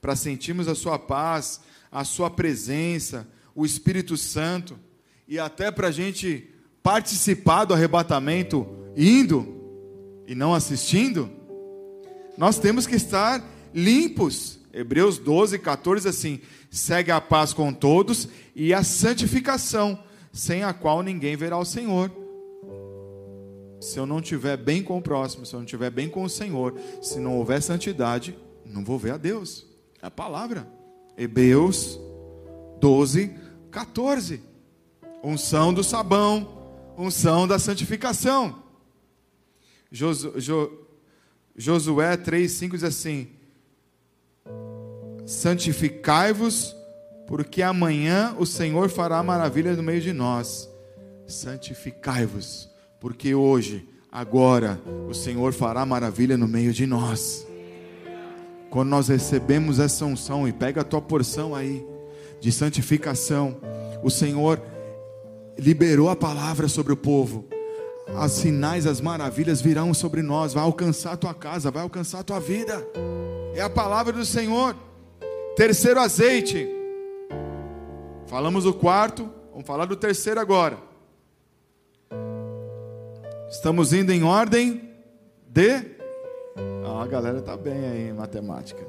[0.00, 1.60] para sentirmos a Sua paz,
[1.96, 4.78] a Sua presença, o Espírito Santo,
[5.26, 6.46] e até para a gente
[6.82, 11.30] participar do arrebatamento indo e não assistindo,
[12.36, 14.58] nós temos que estar limpos.
[14.74, 16.38] Hebreus 12, 14 assim:
[16.70, 19.98] segue a paz com todos e a santificação,
[20.30, 22.12] sem a qual ninguém verá o Senhor.
[23.80, 26.28] Se eu não estiver bem com o próximo, se eu não estiver bem com o
[26.28, 29.66] Senhor, se não houver santidade, não vou ver a Deus.
[30.02, 30.76] É a palavra.
[31.16, 31.98] Hebreus
[32.80, 33.34] 12,
[33.70, 34.40] 14.
[35.22, 38.62] Unção do sabão, unção da santificação.
[41.56, 43.28] Josué 3, 5 diz assim:
[45.26, 46.74] santificai-vos,
[47.26, 50.68] porque amanhã o Senhor fará maravilhas no meio de nós.
[51.26, 52.68] Santificai-vos,
[53.00, 57.45] porque hoje, agora, o Senhor fará maravilha no meio de nós.
[58.76, 61.82] Quando nós recebemos essa unção, e pega a tua porção aí,
[62.38, 63.56] de santificação,
[64.02, 64.60] o Senhor
[65.58, 67.46] liberou a palavra sobre o povo.
[68.14, 72.22] As sinais, as maravilhas virão sobre nós, vai alcançar a tua casa, vai alcançar a
[72.22, 72.86] tua vida.
[73.54, 74.76] É a palavra do Senhor.
[75.56, 76.68] Terceiro azeite.
[78.26, 80.76] Falamos do quarto, vamos falar do terceiro agora.
[83.48, 84.82] Estamos indo em ordem
[85.48, 85.95] de.
[87.06, 88.84] A galera tá bem aí em matemática.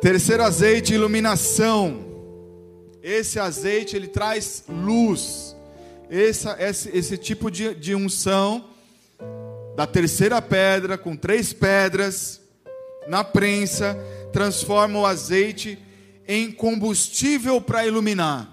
[0.00, 1.98] Terceiro azeite, iluminação.
[3.02, 5.56] Esse azeite ele traz luz.
[6.08, 8.64] Esse, esse, esse tipo de, de unção
[9.74, 12.40] da terceira pedra com três pedras
[13.08, 13.98] na prensa
[14.32, 15.76] transforma o azeite
[16.28, 18.48] em combustível para iluminar.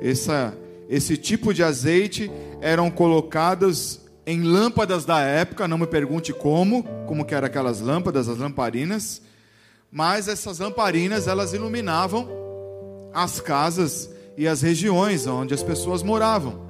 [0.00, 0.56] Essa,
[0.88, 7.24] esse tipo de azeite eram colocados em lâmpadas da época, não me pergunte como, como
[7.24, 9.22] que eram aquelas lâmpadas, as lamparinas,
[9.90, 12.28] mas essas lamparinas elas iluminavam
[13.14, 16.66] as casas e as regiões onde as pessoas moravam.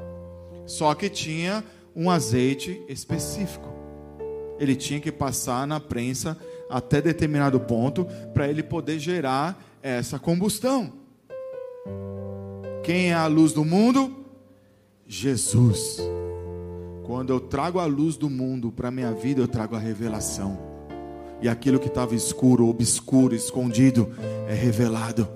[0.67, 1.65] Só que tinha
[1.95, 3.75] um azeite específico.
[4.59, 6.37] Ele tinha que passar na prensa
[6.69, 10.93] até determinado ponto para ele poder gerar essa combustão.
[12.83, 14.25] Quem é a luz do mundo?
[15.07, 16.01] Jesus.
[17.07, 20.59] Quando eu trago a luz do mundo para a minha vida, eu trago a revelação.
[21.41, 24.11] E aquilo que estava escuro, obscuro, escondido,
[24.49, 25.29] é revelado.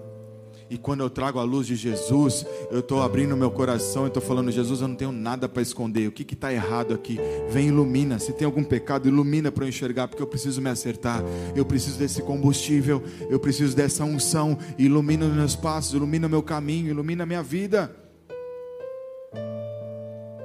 [0.68, 4.22] E quando eu trago a luz de Jesus, eu estou abrindo meu coração e estou
[4.22, 6.09] falando: Jesus, eu não tenho nada para esconder.
[6.09, 7.18] O que está errado aqui?
[7.50, 8.18] Vem, ilumina.
[8.18, 11.22] Se tem algum pecado, ilumina para eu enxergar, porque eu preciso me acertar.
[11.54, 13.00] Eu preciso desse combustível.
[13.28, 14.59] Eu preciso dessa unção.
[14.76, 17.94] Ilumina os meus passos, ilumina o meu caminho, ilumina a minha vida.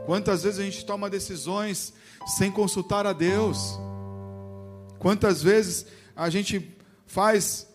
[0.05, 1.93] Quantas vezes a gente toma decisões
[2.37, 3.79] sem consultar a Deus?
[4.99, 7.67] Quantas vezes a gente faz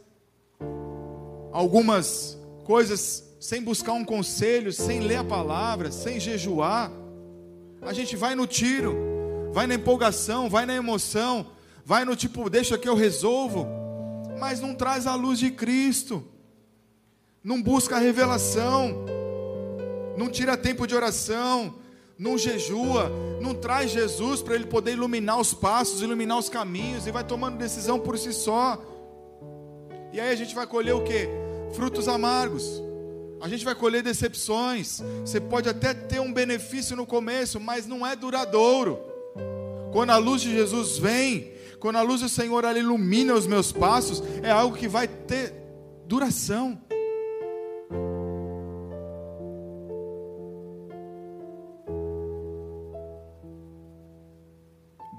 [1.52, 6.92] algumas coisas sem buscar um conselho, sem ler a palavra, sem jejuar.
[7.80, 8.94] A gente vai no tiro,
[9.52, 11.46] vai na empolgação, vai na emoção,
[11.84, 13.66] vai no tipo, deixa que eu resolvo,
[14.38, 16.22] mas não traz a luz de Cristo,
[17.42, 19.06] não busca a revelação,
[20.18, 21.79] não tira tempo de oração,
[22.20, 27.10] não jejua, não traz Jesus para ele poder iluminar os passos, iluminar os caminhos e
[27.10, 28.80] vai tomando decisão por si só.
[30.12, 31.28] E aí a gente vai colher o que?
[31.72, 32.82] frutos amargos.
[33.40, 35.00] A gente vai colher decepções.
[35.20, 38.98] Você pode até ter um benefício no começo, mas não é duradouro.
[39.92, 44.22] Quando a luz de Jesus vem, quando a luz do Senhor ilumina os meus passos,
[44.42, 45.54] é algo que vai ter
[46.06, 46.78] duração.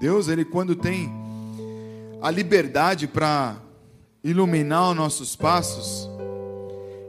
[0.02, 1.08] Deus, ele quando tem
[2.20, 3.62] a liberdade para
[4.24, 6.10] iluminar os nossos passos,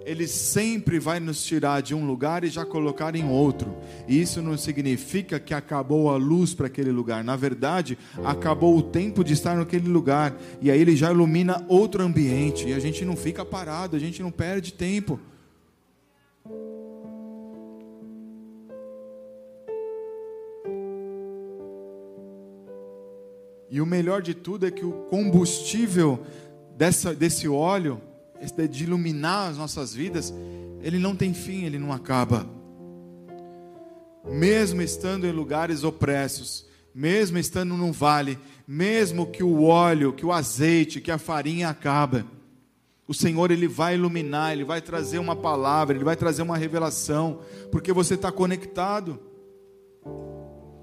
[0.05, 3.75] ele sempre vai nos tirar de um lugar e já colocar em outro.
[4.07, 7.23] E isso não significa que acabou a luz para aquele lugar.
[7.23, 10.37] Na verdade, acabou o tempo de estar naquele lugar.
[10.61, 12.67] E aí ele já ilumina outro ambiente.
[12.67, 15.19] E a gente não fica parado, a gente não perde tempo.
[23.73, 26.23] E o melhor de tudo é que o combustível
[26.77, 27.99] dessa, desse óleo
[28.69, 30.31] de iluminar as nossas vidas,
[30.83, 32.47] ele não tem fim, ele não acaba.
[34.29, 40.31] Mesmo estando em lugares opressos, mesmo estando num vale, mesmo que o óleo, que o
[40.31, 42.27] azeite, que a farinha acaba,
[43.07, 47.39] o Senhor ele vai iluminar, ele vai trazer uma palavra, ele vai trazer uma revelação,
[47.71, 49.19] porque você está conectado.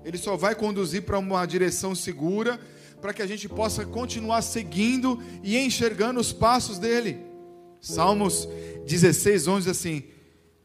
[0.05, 2.59] Ele só vai conduzir para uma direção segura,
[3.01, 7.19] para que a gente possa continuar seguindo e enxergando os passos dele.
[7.81, 8.49] Salmos
[8.87, 10.05] 16, 11 assim: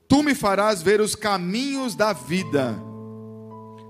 [0.07, 2.75] Tu me farás ver os caminhos da vida,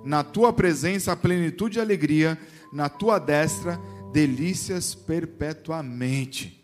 [0.04, 2.38] na tua presença a plenitude e alegria,
[2.72, 3.80] na tua destra
[4.14, 6.64] delícias perpetuamente.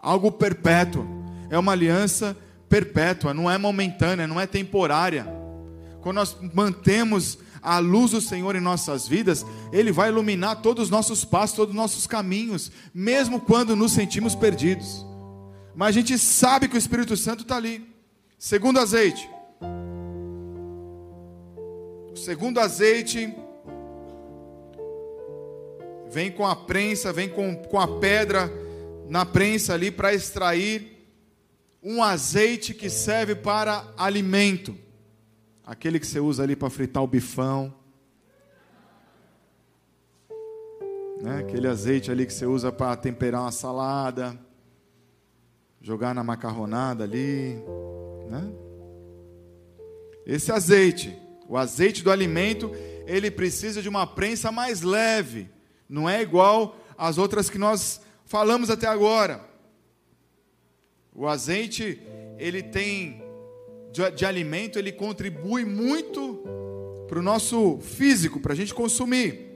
[0.00, 1.04] Algo perpétuo,
[1.50, 2.36] é uma aliança
[2.68, 5.26] perpétua, não é momentânea, não é temporária.
[6.00, 10.90] Quando nós mantemos a luz do Senhor em nossas vidas, Ele vai iluminar todos os
[10.90, 15.04] nossos passos, todos os nossos caminhos, mesmo quando nos sentimos perdidos.
[15.74, 17.86] Mas a gente sabe que o Espírito Santo está ali.
[18.38, 19.28] Segundo azeite.
[22.12, 23.34] O segundo azeite,
[26.10, 28.50] vem com a prensa, vem com, com a pedra
[29.08, 30.96] na prensa ali para extrair
[31.82, 34.76] um azeite que serve para alimento.
[35.66, 37.74] Aquele que você usa ali para fritar o bifão.
[41.20, 41.38] Né?
[41.40, 44.38] Aquele azeite ali que você usa para temperar uma salada,
[45.80, 47.56] jogar na macarronada ali,
[48.30, 48.52] né?
[50.24, 52.70] Esse azeite, o azeite do alimento,
[53.04, 55.48] ele precisa de uma prensa mais leve.
[55.88, 59.40] Não é igual às outras que nós falamos até agora.
[61.12, 62.00] O azeite,
[62.38, 63.25] ele tem
[63.96, 66.44] de, de alimento, ele contribui muito
[67.08, 69.46] para o nosso físico, para a gente consumir.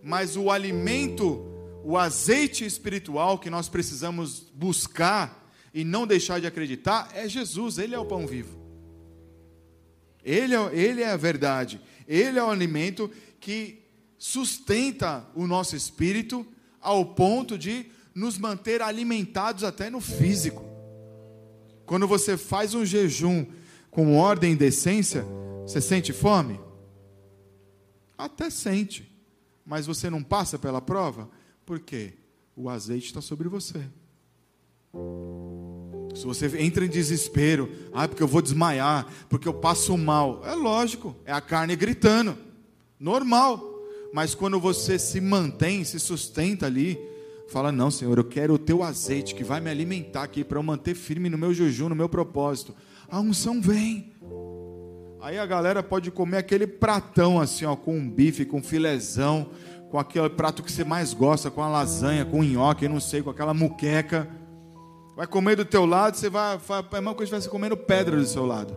[0.00, 1.44] Mas o alimento,
[1.82, 7.94] o azeite espiritual que nós precisamos buscar e não deixar de acreditar é Jesus, Ele
[7.94, 8.56] é o pão vivo.
[10.24, 13.10] Ele é, ele é a verdade, Ele é o alimento
[13.40, 13.82] que
[14.16, 16.46] sustenta o nosso espírito
[16.80, 20.75] ao ponto de nos manter alimentados até no físico.
[21.86, 23.46] Quando você faz um jejum
[23.90, 25.24] com ordem e decência,
[25.62, 26.60] você sente fome?
[28.18, 29.10] Até sente,
[29.64, 31.30] mas você não passa pela prova?
[31.64, 32.14] Por quê?
[32.56, 33.84] O azeite está sobre você.
[36.14, 40.54] Se você entra em desespero, ah, porque eu vou desmaiar, porque eu passo mal, é
[40.54, 42.36] lógico, é a carne gritando,
[42.98, 43.74] normal.
[44.12, 46.98] Mas quando você se mantém, se sustenta ali,
[47.48, 50.62] fala: Não, Senhor, eu quero o teu azeite que vai me alimentar aqui para eu
[50.62, 52.74] manter firme no meu jejum, no meu propósito.
[53.08, 54.12] A unção vem.
[55.20, 59.50] Aí a galera pode comer aquele pratão assim, ó, com um bife, com um filezão,
[59.90, 63.30] com aquele prato que você mais gosta, com a lasanha, com nhoque, não sei, com
[63.30, 64.28] aquela muqueca.
[65.16, 68.16] Vai comer do teu lado, você vai, vai é a mesma que você comendo pedra
[68.16, 68.76] do seu lado.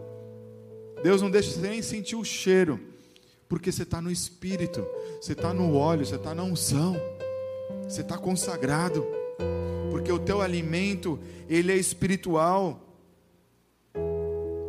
[1.03, 2.79] Deus não deixa você nem sentir o cheiro
[3.49, 4.85] porque você está no Espírito,
[5.19, 6.95] você está no óleo, você está na unção,
[7.89, 9.03] você está consagrado,
[9.89, 11.19] porque o teu alimento
[11.49, 12.79] ele é espiritual,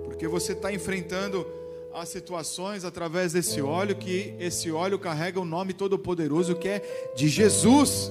[0.07, 1.47] porque você está enfrentando
[1.93, 7.29] as situações através desse óleo, que esse óleo carrega o nome todo-poderoso que é de
[7.29, 8.11] Jesus.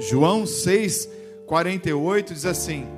[0.00, 1.08] João 6,
[1.46, 2.88] 48 diz assim: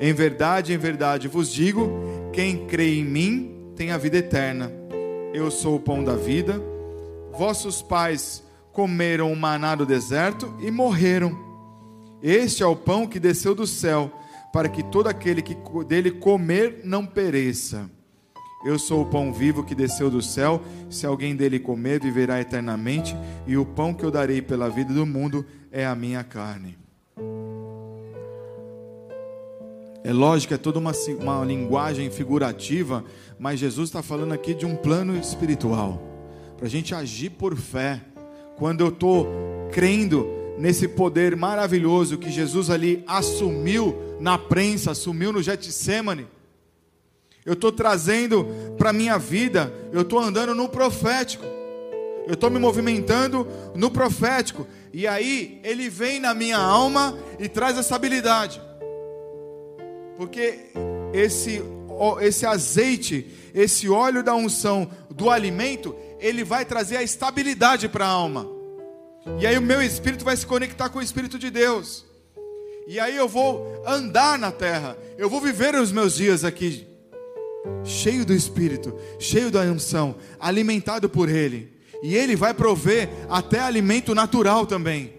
[0.00, 1.88] Em verdade, em verdade vos digo:
[2.32, 4.72] quem crê em mim tem a vida eterna.
[5.32, 6.60] Eu sou o pão da vida.
[7.30, 8.42] Vossos pais
[8.76, 11.34] comeram o maná do deserto e morreram.
[12.22, 14.12] Este é o pão que desceu do céu,
[14.52, 15.56] para que todo aquele que
[15.88, 17.90] dele comer não pereça.
[18.66, 20.60] Eu sou o pão vivo que desceu do céu.
[20.90, 23.16] Se alguém dele comer, viverá eternamente.
[23.46, 26.76] E o pão que eu darei pela vida do mundo é a minha carne.
[30.04, 33.02] É lógico, é toda uma, uma linguagem figurativa,
[33.38, 36.02] mas Jesus está falando aqui de um plano espiritual,
[36.58, 38.02] para a gente agir por fé.
[38.56, 39.26] Quando eu estou
[39.72, 40.26] crendo
[40.58, 46.26] nesse poder maravilhoso que Jesus ali assumiu na prensa, assumiu no Getsemane,
[47.44, 48.46] eu estou trazendo
[48.76, 51.44] para a minha vida, eu estou andando no profético,
[52.26, 57.78] eu estou me movimentando no profético, e aí ele vem na minha alma e traz
[57.78, 58.60] essa habilidade.
[60.16, 60.70] Porque
[61.12, 61.62] esse,
[62.20, 68.10] esse azeite, esse óleo da unção do alimento, ele vai trazer a estabilidade para a
[68.10, 68.46] alma.
[69.40, 72.04] E aí o meu espírito vai se conectar com o espírito de Deus.
[72.86, 74.96] E aí eu vou andar na terra.
[75.18, 76.86] Eu vou viver os meus dias aqui
[77.82, 81.72] cheio do espírito, cheio da unção, alimentado por ele.
[82.02, 85.14] E ele vai prover até alimento natural também.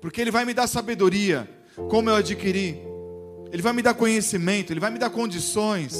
[0.00, 1.48] Porque ele vai me dar sabedoria,
[1.88, 2.92] como eu adquiri
[3.52, 5.94] ele vai me dar conhecimento, Ele vai me dar condições,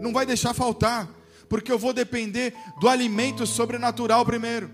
[0.00, 1.12] não vai deixar faltar,
[1.54, 4.68] porque eu vou depender do alimento sobrenatural primeiro.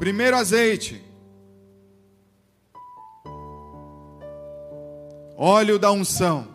[0.00, 1.00] Primeiro azeite,
[5.36, 6.48] óleo da unção.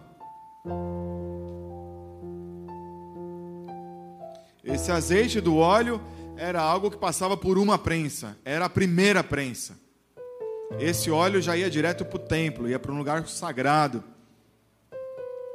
[4.61, 6.01] Esse azeite do óleo
[6.35, 9.79] era algo que passava por uma prensa, era a primeira prensa.
[10.77, 14.03] Esse óleo já ia direto para o templo, ia para um lugar sagrado.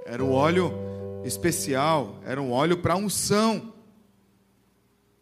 [0.07, 3.73] Era o óleo especial, era um óleo para unção.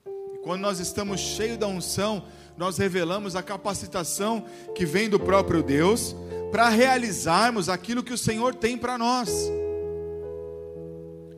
[0.06, 2.24] E quando nós estamos cheios da unção,
[2.56, 4.44] nós revelamos a capacitação
[4.74, 6.14] que vem do próprio Deus
[6.50, 9.30] para realizarmos aquilo que o Senhor tem para nós.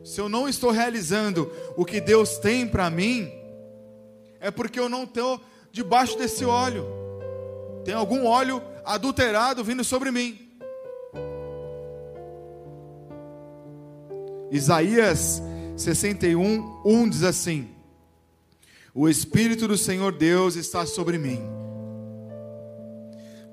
[0.03, 3.31] Se eu não estou realizando o que Deus tem para mim,
[4.39, 5.39] é porque eu não estou
[5.71, 7.03] debaixo desse óleo
[7.83, 10.42] tem algum óleo adulterado vindo sobre mim.
[14.51, 15.41] Isaías
[15.75, 17.69] 61, 1 diz assim:
[18.93, 21.41] O Espírito do Senhor Deus está sobre mim.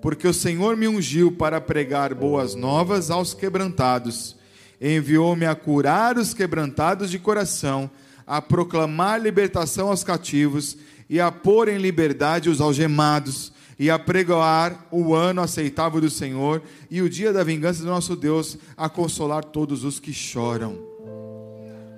[0.03, 4.37] Porque o Senhor me ungiu para pregar boas novas aos quebrantados,
[4.81, 7.91] enviou-me a curar os quebrantados de coração,
[8.27, 10.77] a proclamar libertação aos cativos
[11.09, 16.63] e a pôr em liberdade os algemados, e a pregoar o ano aceitável do Senhor
[16.91, 20.79] e o dia da vingança do nosso Deus, a consolar todos os que choram.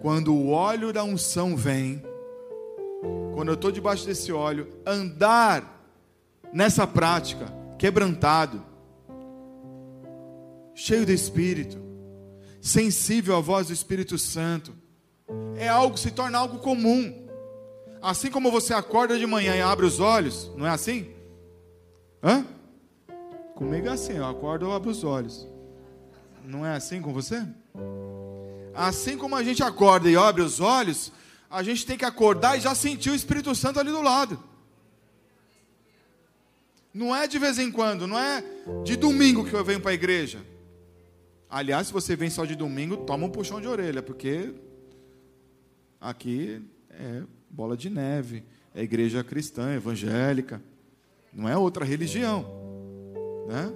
[0.01, 2.01] Quando o óleo da unção vem,
[3.35, 5.85] quando eu estou debaixo desse óleo, andar
[6.53, 8.65] nessa prática, quebrantado,
[10.77, 11.83] cheio de Espírito,
[12.61, 14.73] sensível à voz do Espírito Santo,
[15.57, 17.27] é algo, se torna algo comum.
[18.01, 21.21] Assim como você acorda de manhã e abre os olhos, não é assim?
[22.23, 22.47] Hã?
[23.55, 25.47] Comigo é assim, eu acordo e abro os olhos.
[26.45, 27.45] Não é assim com você?
[28.75, 31.13] Assim como a gente acorda e abre os olhos,
[31.51, 34.43] a gente tem que acordar e já sentir o Espírito Santo ali do lado.
[36.95, 38.45] Não é de vez em quando, não é
[38.85, 40.41] de domingo que eu venho para a igreja.
[41.49, 44.55] Aliás, se você vem só de domingo, toma um puxão de orelha, porque
[46.01, 48.45] aqui é bola de neve,
[48.75, 50.63] é igreja cristã, evangélica,
[51.33, 52.45] não é outra religião,
[53.49, 53.73] né?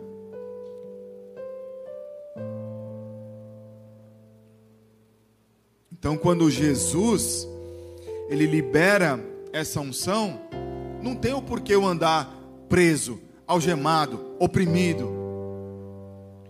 [5.98, 7.48] Então, quando Jesus
[8.28, 9.18] ele libera
[9.52, 10.40] essa unção,
[11.02, 12.32] não tem o porquê eu andar
[12.68, 15.10] preso, algemado, oprimido.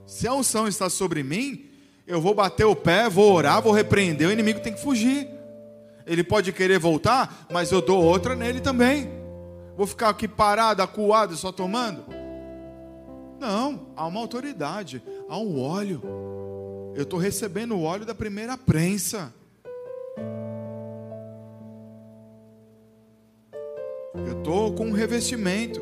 [0.06, 1.66] Se a unção está sobre mim,
[2.06, 5.28] eu vou bater o pé, vou orar, vou repreender, o inimigo tem que fugir.
[6.06, 9.15] Ele pode querer voltar, mas eu dou outra nele também.
[9.76, 12.04] Vou ficar aqui parado, acuado, só tomando?
[13.38, 16.00] Não, há uma autoridade, há um óleo.
[16.94, 19.34] Eu estou recebendo o óleo da primeira prensa.
[24.14, 25.80] Eu estou com um revestimento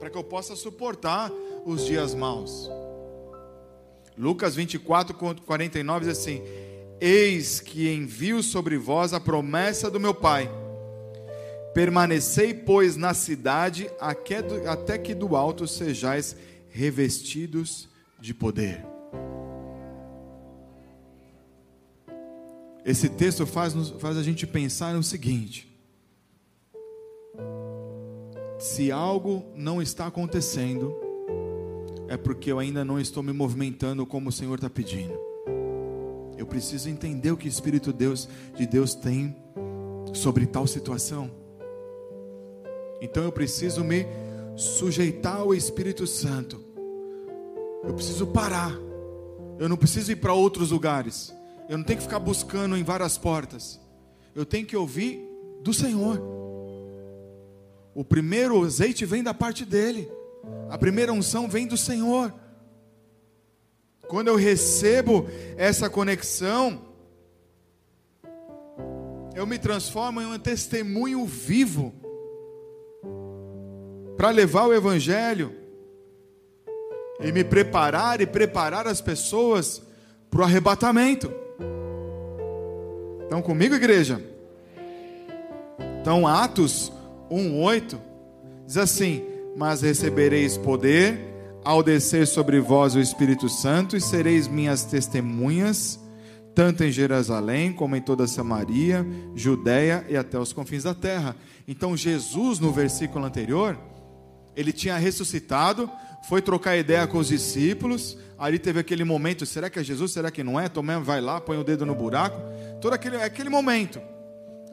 [0.00, 1.30] para que eu possa suportar
[1.64, 2.68] os dias maus.
[4.18, 6.42] Lucas 24, 49 diz assim:
[7.00, 10.50] Eis que envio sobre vós a promessa do meu Pai.
[11.76, 16.34] Permanecei, pois, na cidade, até que do alto sejais
[16.70, 17.86] revestidos
[18.18, 18.82] de poder.
[22.82, 25.70] Esse texto faz, faz a gente pensar no seguinte:
[28.58, 30.96] se algo não está acontecendo,
[32.08, 35.12] é porque eu ainda não estou me movimentando como o Senhor está pedindo.
[36.38, 39.36] Eu preciso entender o que o Espírito Deus, de Deus tem
[40.14, 41.44] sobre tal situação.
[43.00, 44.06] Então eu preciso me
[44.56, 46.64] sujeitar ao Espírito Santo.
[47.84, 48.72] Eu preciso parar.
[49.58, 51.32] Eu não preciso ir para outros lugares.
[51.68, 53.80] Eu não tenho que ficar buscando em várias portas.
[54.34, 55.20] Eu tenho que ouvir
[55.62, 56.20] do Senhor.
[57.94, 60.10] O primeiro azeite vem da parte dele.
[60.68, 62.32] A primeira unção vem do Senhor.
[64.08, 65.26] Quando eu recebo
[65.56, 66.82] essa conexão,
[69.34, 71.92] eu me transformo em um testemunho vivo
[74.16, 75.52] para levar o Evangelho
[77.20, 79.82] e me preparar e preparar as pessoas
[80.30, 81.32] para o arrebatamento.
[83.22, 84.22] Estão comigo, igreja?
[86.00, 86.92] Então, Atos
[87.30, 87.98] 1:8
[88.66, 89.24] diz assim:
[89.56, 91.18] "Mas recebereis poder
[91.64, 95.98] ao descer sobre vós o Espírito Santo e sereis minhas testemunhas,
[96.54, 99.04] tanto em Jerusalém como em toda Samaria,
[99.34, 101.34] Judéia e até os confins da terra."
[101.66, 103.76] Então Jesus no versículo anterior,
[104.56, 105.90] ele tinha ressuscitado,
[106.28, 110.30] foi trocar ideia com os discípulos, ali teve aquele momento, será que é Jesus, será
[110.30, 110.68] que não é?
[110.68, 112.40] Tomé vai lá, põe o dedo no buraco,
[112.80, 114.00] todo aquele, aquele momento.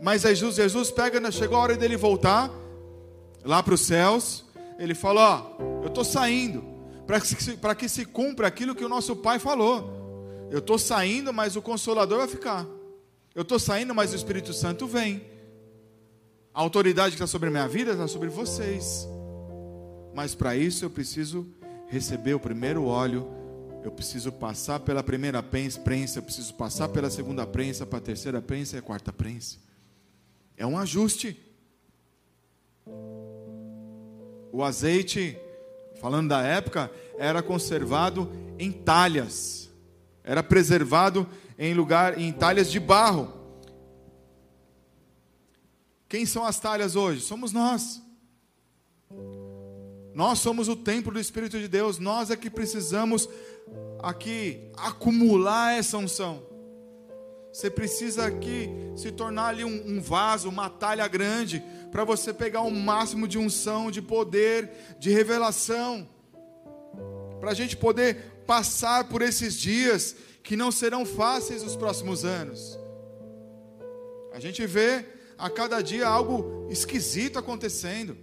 [0.02, 2.50] Mas aí Jesus, Jesus pega, né, chegou a hora dele voltar
[3.44, 4.44] lá para os céus.
[4.80, 6.64] Ele fala: Ó, eu estou saindo
[7.06, 7.36] para que,
[7.78, 10.48] que se cumpra aquilo que o nosso pai falou.
[10.50, 12.66] Eu estou saindo, mas o Consolador vai ficar.
[13.34, 15.26] Eu estou saindo, mas o Espírito Santo vem.
[16.54, 19.08] A autoridade que está sobre a minha vida está sobre vocês.
[20.14, 21.48] Mas para isso eu preciso
[21.88, 23.28] receber o primeiro óleo,
[23.84, 28.42] eu preciso passar pela primeira prensa, eu preciso passar pela segunda prensa, para a terceira
[28.42, 29.58] prensa e a quarta prensa.
[30.56, 31.38] É um ajuste.
[34.52, 35.38] O azeite,
[36.00, 39.70] falando da época, era conservado em talhas.
[40.24, 43.34] Era preservado em lugar em talhas de barro.
[46.08, 47.22] Quem são as talhas hoje?
[47.22, 48.02] Somos nós.
[50.14, 51.98] Nós somos o templo do Espírito de Deus.
[51.98, 53.28] Nós é que precisamos
[54.02, 56.44] aqui acumular essa unção.
[57.52, 62.62] Você precisa aqui se tornar ali um, um vaso, uma talha grande, para você pegar
[62.62, 66.10] o máximo de unção, de poder, de revelação,
[67.40, 72.78] para a gente poder passar por esses dias que não serão fáceis nos próximos anos.
[74.34, 75.06] A gente vê
[75.38, 78.18] a cada dia algo esquisito acontecendo.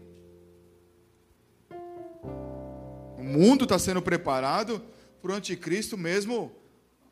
[3.30, 4.82] Mundo está sendo preparado
[5.22, 6.52] para o anticristo mesmo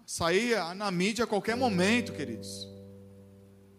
[0.07, 2.69] sair na mídia a qualquer momento, queridos.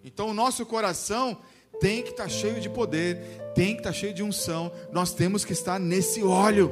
[0.03, 1.37] Então o nosso coração
[1.79, 3.17] tem que estar tá cheio de poder,
[3.55, 4.71] tem que estar tá cheio de unção.
[4.91, 6.71] Nós temos que estar nesse óleo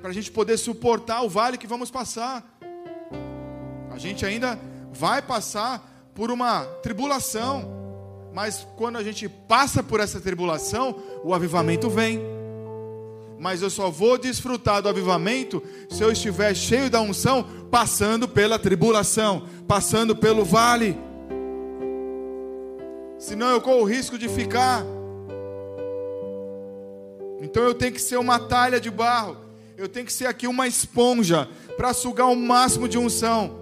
[0.00, 2.58] para a gente poder suportar o vale que vamos passar.
[3.90, 4.58] A gente ainda
[4.92, 11.88] vai passar por uma tribulação, mas quando a gente passa por essa tribulação, o avivamento
[11.88, 12.20] vem
[13.44, 18.58] mas eu só vou desfrutar do avivamento se eu estiver cheio da unção, passando pela
[18.58, 20.96] tribulação, passando pelo vale.
[23.18, 24.82] Senão eu corro o risco de ficar.
[27.42, 29.36] Então eu tenho que ser uma talha de barro,
[29.76, 33.60] eu tenho que ser aqui uma esponja para sugar o máximo de unção.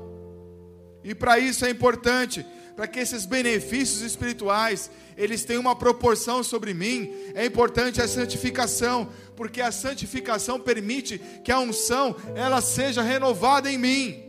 [1.02, 6.72] E para isso é importante para que esses benefícios espirituais eles tenham uma proporção sobre
[6.72, 9.08] mim, é importante a santificação,
[9.42, 14.22] porque a santificação permite que a unção ela seja renovada em mim.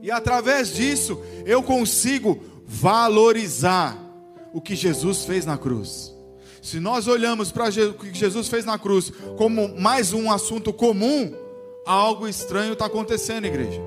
[0.00, 3.94] E através disso eu consigo valorizar
[4.54, 6.14] o que Jesus fez na cruz.
[6.62, 11.34] Se nós olhamos para o que Jesus fez na cruz como mais um assunto comum,
[11.84, 13.82] algo estranho está acontecendo, igreja.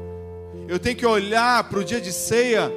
[0.67, 2.71] Eu tenho que olhar para o dia de ceia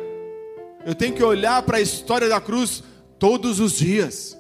[0.87, 2.83] eu tenho que olhar para a história da cruz
[3.19, 4.38] todos os dias.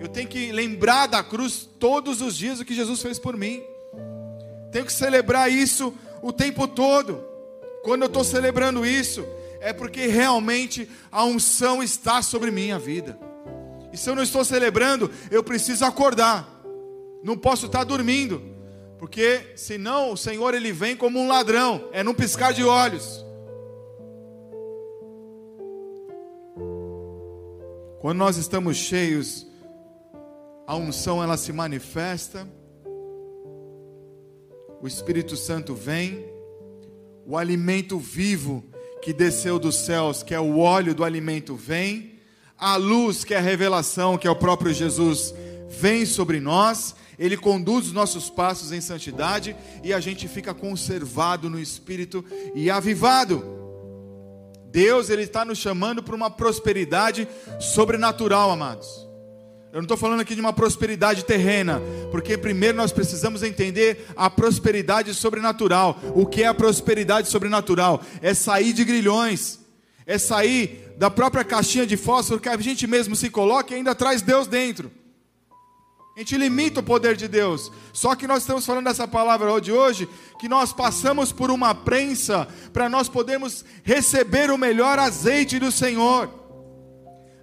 [0.00, 3.62] Eu tenho que lembrar da cruz todos os dias o que Jesus fez por mim.
[4.72, 5.92] Tenho que celebrar isso
[6.22, 7.22] o tempo todo.
[7.82, 9.22] Quando eu estou celebrando isso,
[9.60, 13.18] é porque realmente a unção está sobre minha vida.
[13.92, 16.48] E se eu não estou celebrando, eu preciso acordar.
[17.22, 18.42] Não posso estar dormindo,
[18.98, 23.22] porque senão o Senhor ele vem como um ladrão, é num piscar de olhos.
[28.00, 29.49] Quando nós estamos cheios,
[30.70, 32.46] a unção ela se manifesta,
[34.80, 36.24] o Espírito Santo vem,
[37.26, 38.62] o alimento vivo
[39.02, 42.20] que desceu dos céus, que é o óleo do alimento, vem,
[42.56, 45.34] a luz, que é a revelação, que é o próprio Jesus,
[45.68, 51.50] vem sobre nós, ele conduz os nossos passos em santidade e a gente fica conservado
[51.50, 53.42] no espírito e avivado.
[54.70, 57.26] Deus ele está nos chamando para uma prosperidade
[57.58, 59.09] sobrenatural, amados.
[59.72, 64.28] Eu não estou falando aqui de uma prosperidade terrena, porque primeiro nós precisamos entender a
[64.28, 65.96] prosperidade sobrenatural.
[66.12, 68.02] O que é a prosperidade sobrenatural?
[68.20, 69.60] É sair de grilhões,
[70.04, 73.94] é sair da própria caixinha de fósforo que a gente mesmo se coloca e ainda
[73.94, 74.90] traz Deus dentro.
[76.16, 77.70] A gente limita o poder de Deus.
[77.92, 80.08] Só que nós estamos falando dessa palavra de hoje,
[80.40, 86.39] que nós passamos por uma prensa para nós podermos receber o melhor azeite do Senhor.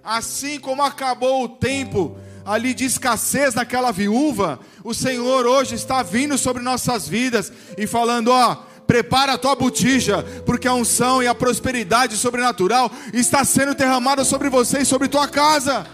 [0.08, 6.38] Assim como acabou o tempo ali de escassez naquela viúva, o Senhor hoje está vindo
[6.38, 8.56] sobre nossas vidas e falando: ó,
[8.86, 14.48] prepara a tua botija, porque a unção e a prosperidade sobrenatural está sendo derramada sobre
[14.48, 15.86] você e sobre tua casa.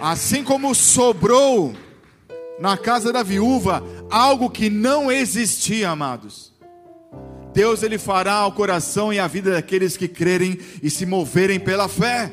[0.00, 1.74] Assim como sobrou
[2.60, 6.49] na casa da viúva algo que não existia, amados.
[7.52, 11.88] Deus ele fará o coração e a vida daqueles que crerem e se moverem pela
[11.88, 12.30] fé.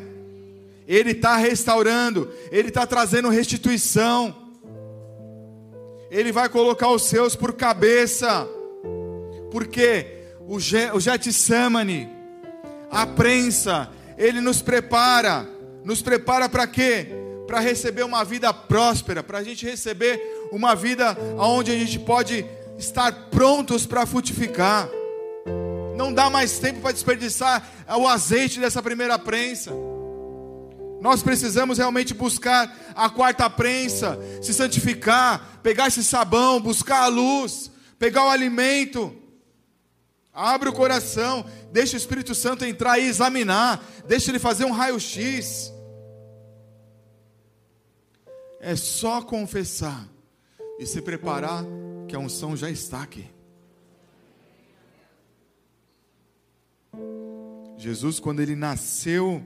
[0.88, 4.36] Ele está restaurando, Ele está trazendo restituição.
[6.10, 8.48] Ele vai colocar os seus por cabeça,
[9.52, 12.08] porque o, Getsemane,
[12.90, 15.46] a prensa, Ele nos prepara,
[15.84, 17.08] nos prepara para quê?
[17.48, 22.46] para receber uma vida próspera, para a gente receber uma vida onde a gente pode
[22.78, 24.90] estar prontos para frutificar.
[25.98, 27.68] Não dá mais tempo para desperdiçar
[27.98, 29.72] o azeite dessa primeira prensa.
[31.02, 37.72] Nós precisamos realmente buscar a quarta prensa, se santificar, pegar esse sabão, buscar a luz,
[37.98, 39.16] pegar o alimento.
[40.32, 45.74] Abre o coração, deixa o Espírito Santo entrar e examinar, deixa ele fazer um raio-x.
[48.60, 50.08] É só confessar
[50.80, 51.64] e se preparar
[52.08, 53.37] que a unção já está aqui.
[57.88, 59.42] Jesus, quando ele nasceu,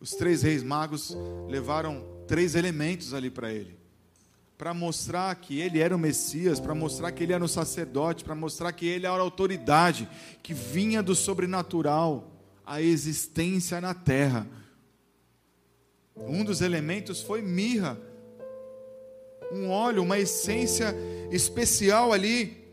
[0.00, 1.16] os três reis magos
[1.48, 3.76] levaram três elementos ali para ele:
[4.56, 8.36] para mostrar que ele era o Messias, para mostrar que ele era o sacerdote, para
[8.36, 10.08] mostrar que ele era a autoridade
[10.44, 12.30] que vinha do sobrenatural
[12.64, 14.46] à existência na terra.
[16.16, 17.98] Um dos elementos foi mirra,
[19.50, 20.94] um óleo, uma essência
[21.32, 22.64] especial ali.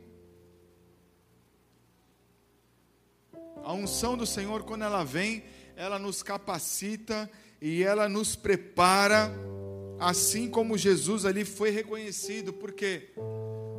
[3.63, 5.41] A unção do Senhor, quando ela vem,
[5.77, 7.29] ela nos capacita
[7.61, 9.33] e ela nos prepara
[9.97, 13.13] assim como Jesus ali foi reconhecido, porque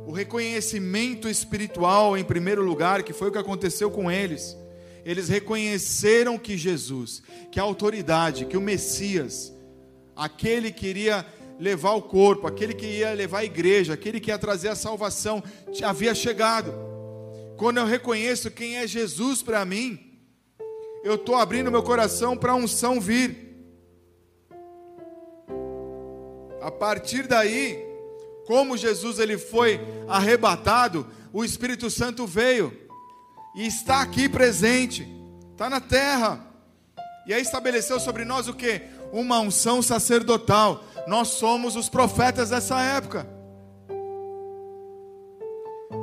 [0.07, 4.57] o reconhecimento espiritual, em primeiro lugar, que foi o que aconteceu com eles,
[5.05, 7.21] eles reconheceram que Jesus,
[7.51, 9.53] que a autoridade, que o Messias,
[10.15, 11.23] aquele que iria
[11.59, 15.43] levar o corpo, aquele que ia levar a igreja, aquele que ia trazer a salvação,
[15.83, 16.94] havia chegado.
[17.57, 20.19] Quando eu reconheço quem é Jesus para mim,
[21.03, 23.55] eu estou abrindo meu coração para a unção vir.
[26.61, 27.79] A partir daí,
[28.45, 32.75] como Jesus ele foi arrebatado, o Espírito Santo veio
[33.55, 35.07] e está aqui presente,
[35.51, 36.45] está na terra.
[37.25, 38.81] E aí estabeleceu sobre nós o que?
[39.13, 40.83] Uma unção sacerdotal.
[41.07, 43.34] Nós somos os profetas dessa época.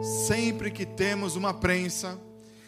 [0.03, 2.19] Sempre que temos uma prensa,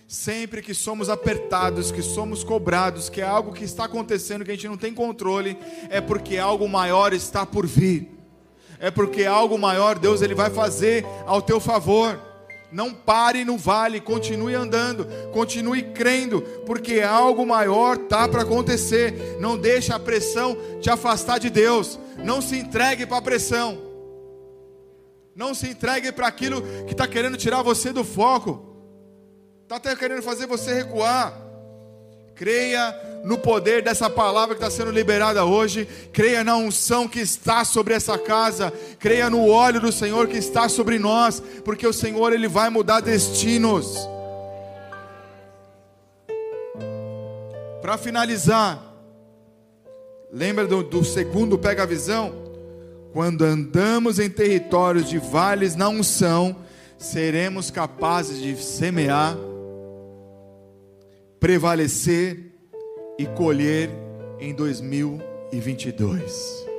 [0.06, 4.54] sempre que somos apertados, que somos cobrados, que é algo que está acontecendo que a
[4.54, 5.58] gente não tem controle,
[5.90, 8.08] é porque algo maior está por vir.
[8.78, 12.20] É porque algo maior Deus ele vai fazer ao teu favor.
[12.70, 19.38] Não pare no vale, continue andando, continue crendo, porque algo maior tá para acontecer.
[19.40, 21.98] Não deixe a pressão te afastar de Deus.
[22.18, 23.83] Não se entregue para a pressão.
[25.34, 28.74] Não se entregue para aquilo que está querendo tirar você do foco.
[29.62, 31.36] Está até querendo fazer você recuar.
[32.34, 35.88] Creia no poder dessa palavra que está sendo liberada hoje.
[36.12, 38.72] Creia na unção que está sobre essa casa.
[38.98, 41.42] Creia no óleo do Senhor que está sobre nós.
[41.64, 43.96] Porque o Senhor ele vai mudar destinos.
[47.82, 48.80] Para finalizar,
[50.32, 52.43] lembra do, do segundo pega a visão?
[53.14, 56.56] Quando andamos em territórios de vales na unção,
[56.98, 59.36] seremos capazes de semear
[61.38, 62.52] prevalecer
[63.16, 63.88] e colher
[64.40, 66.73] em 2022.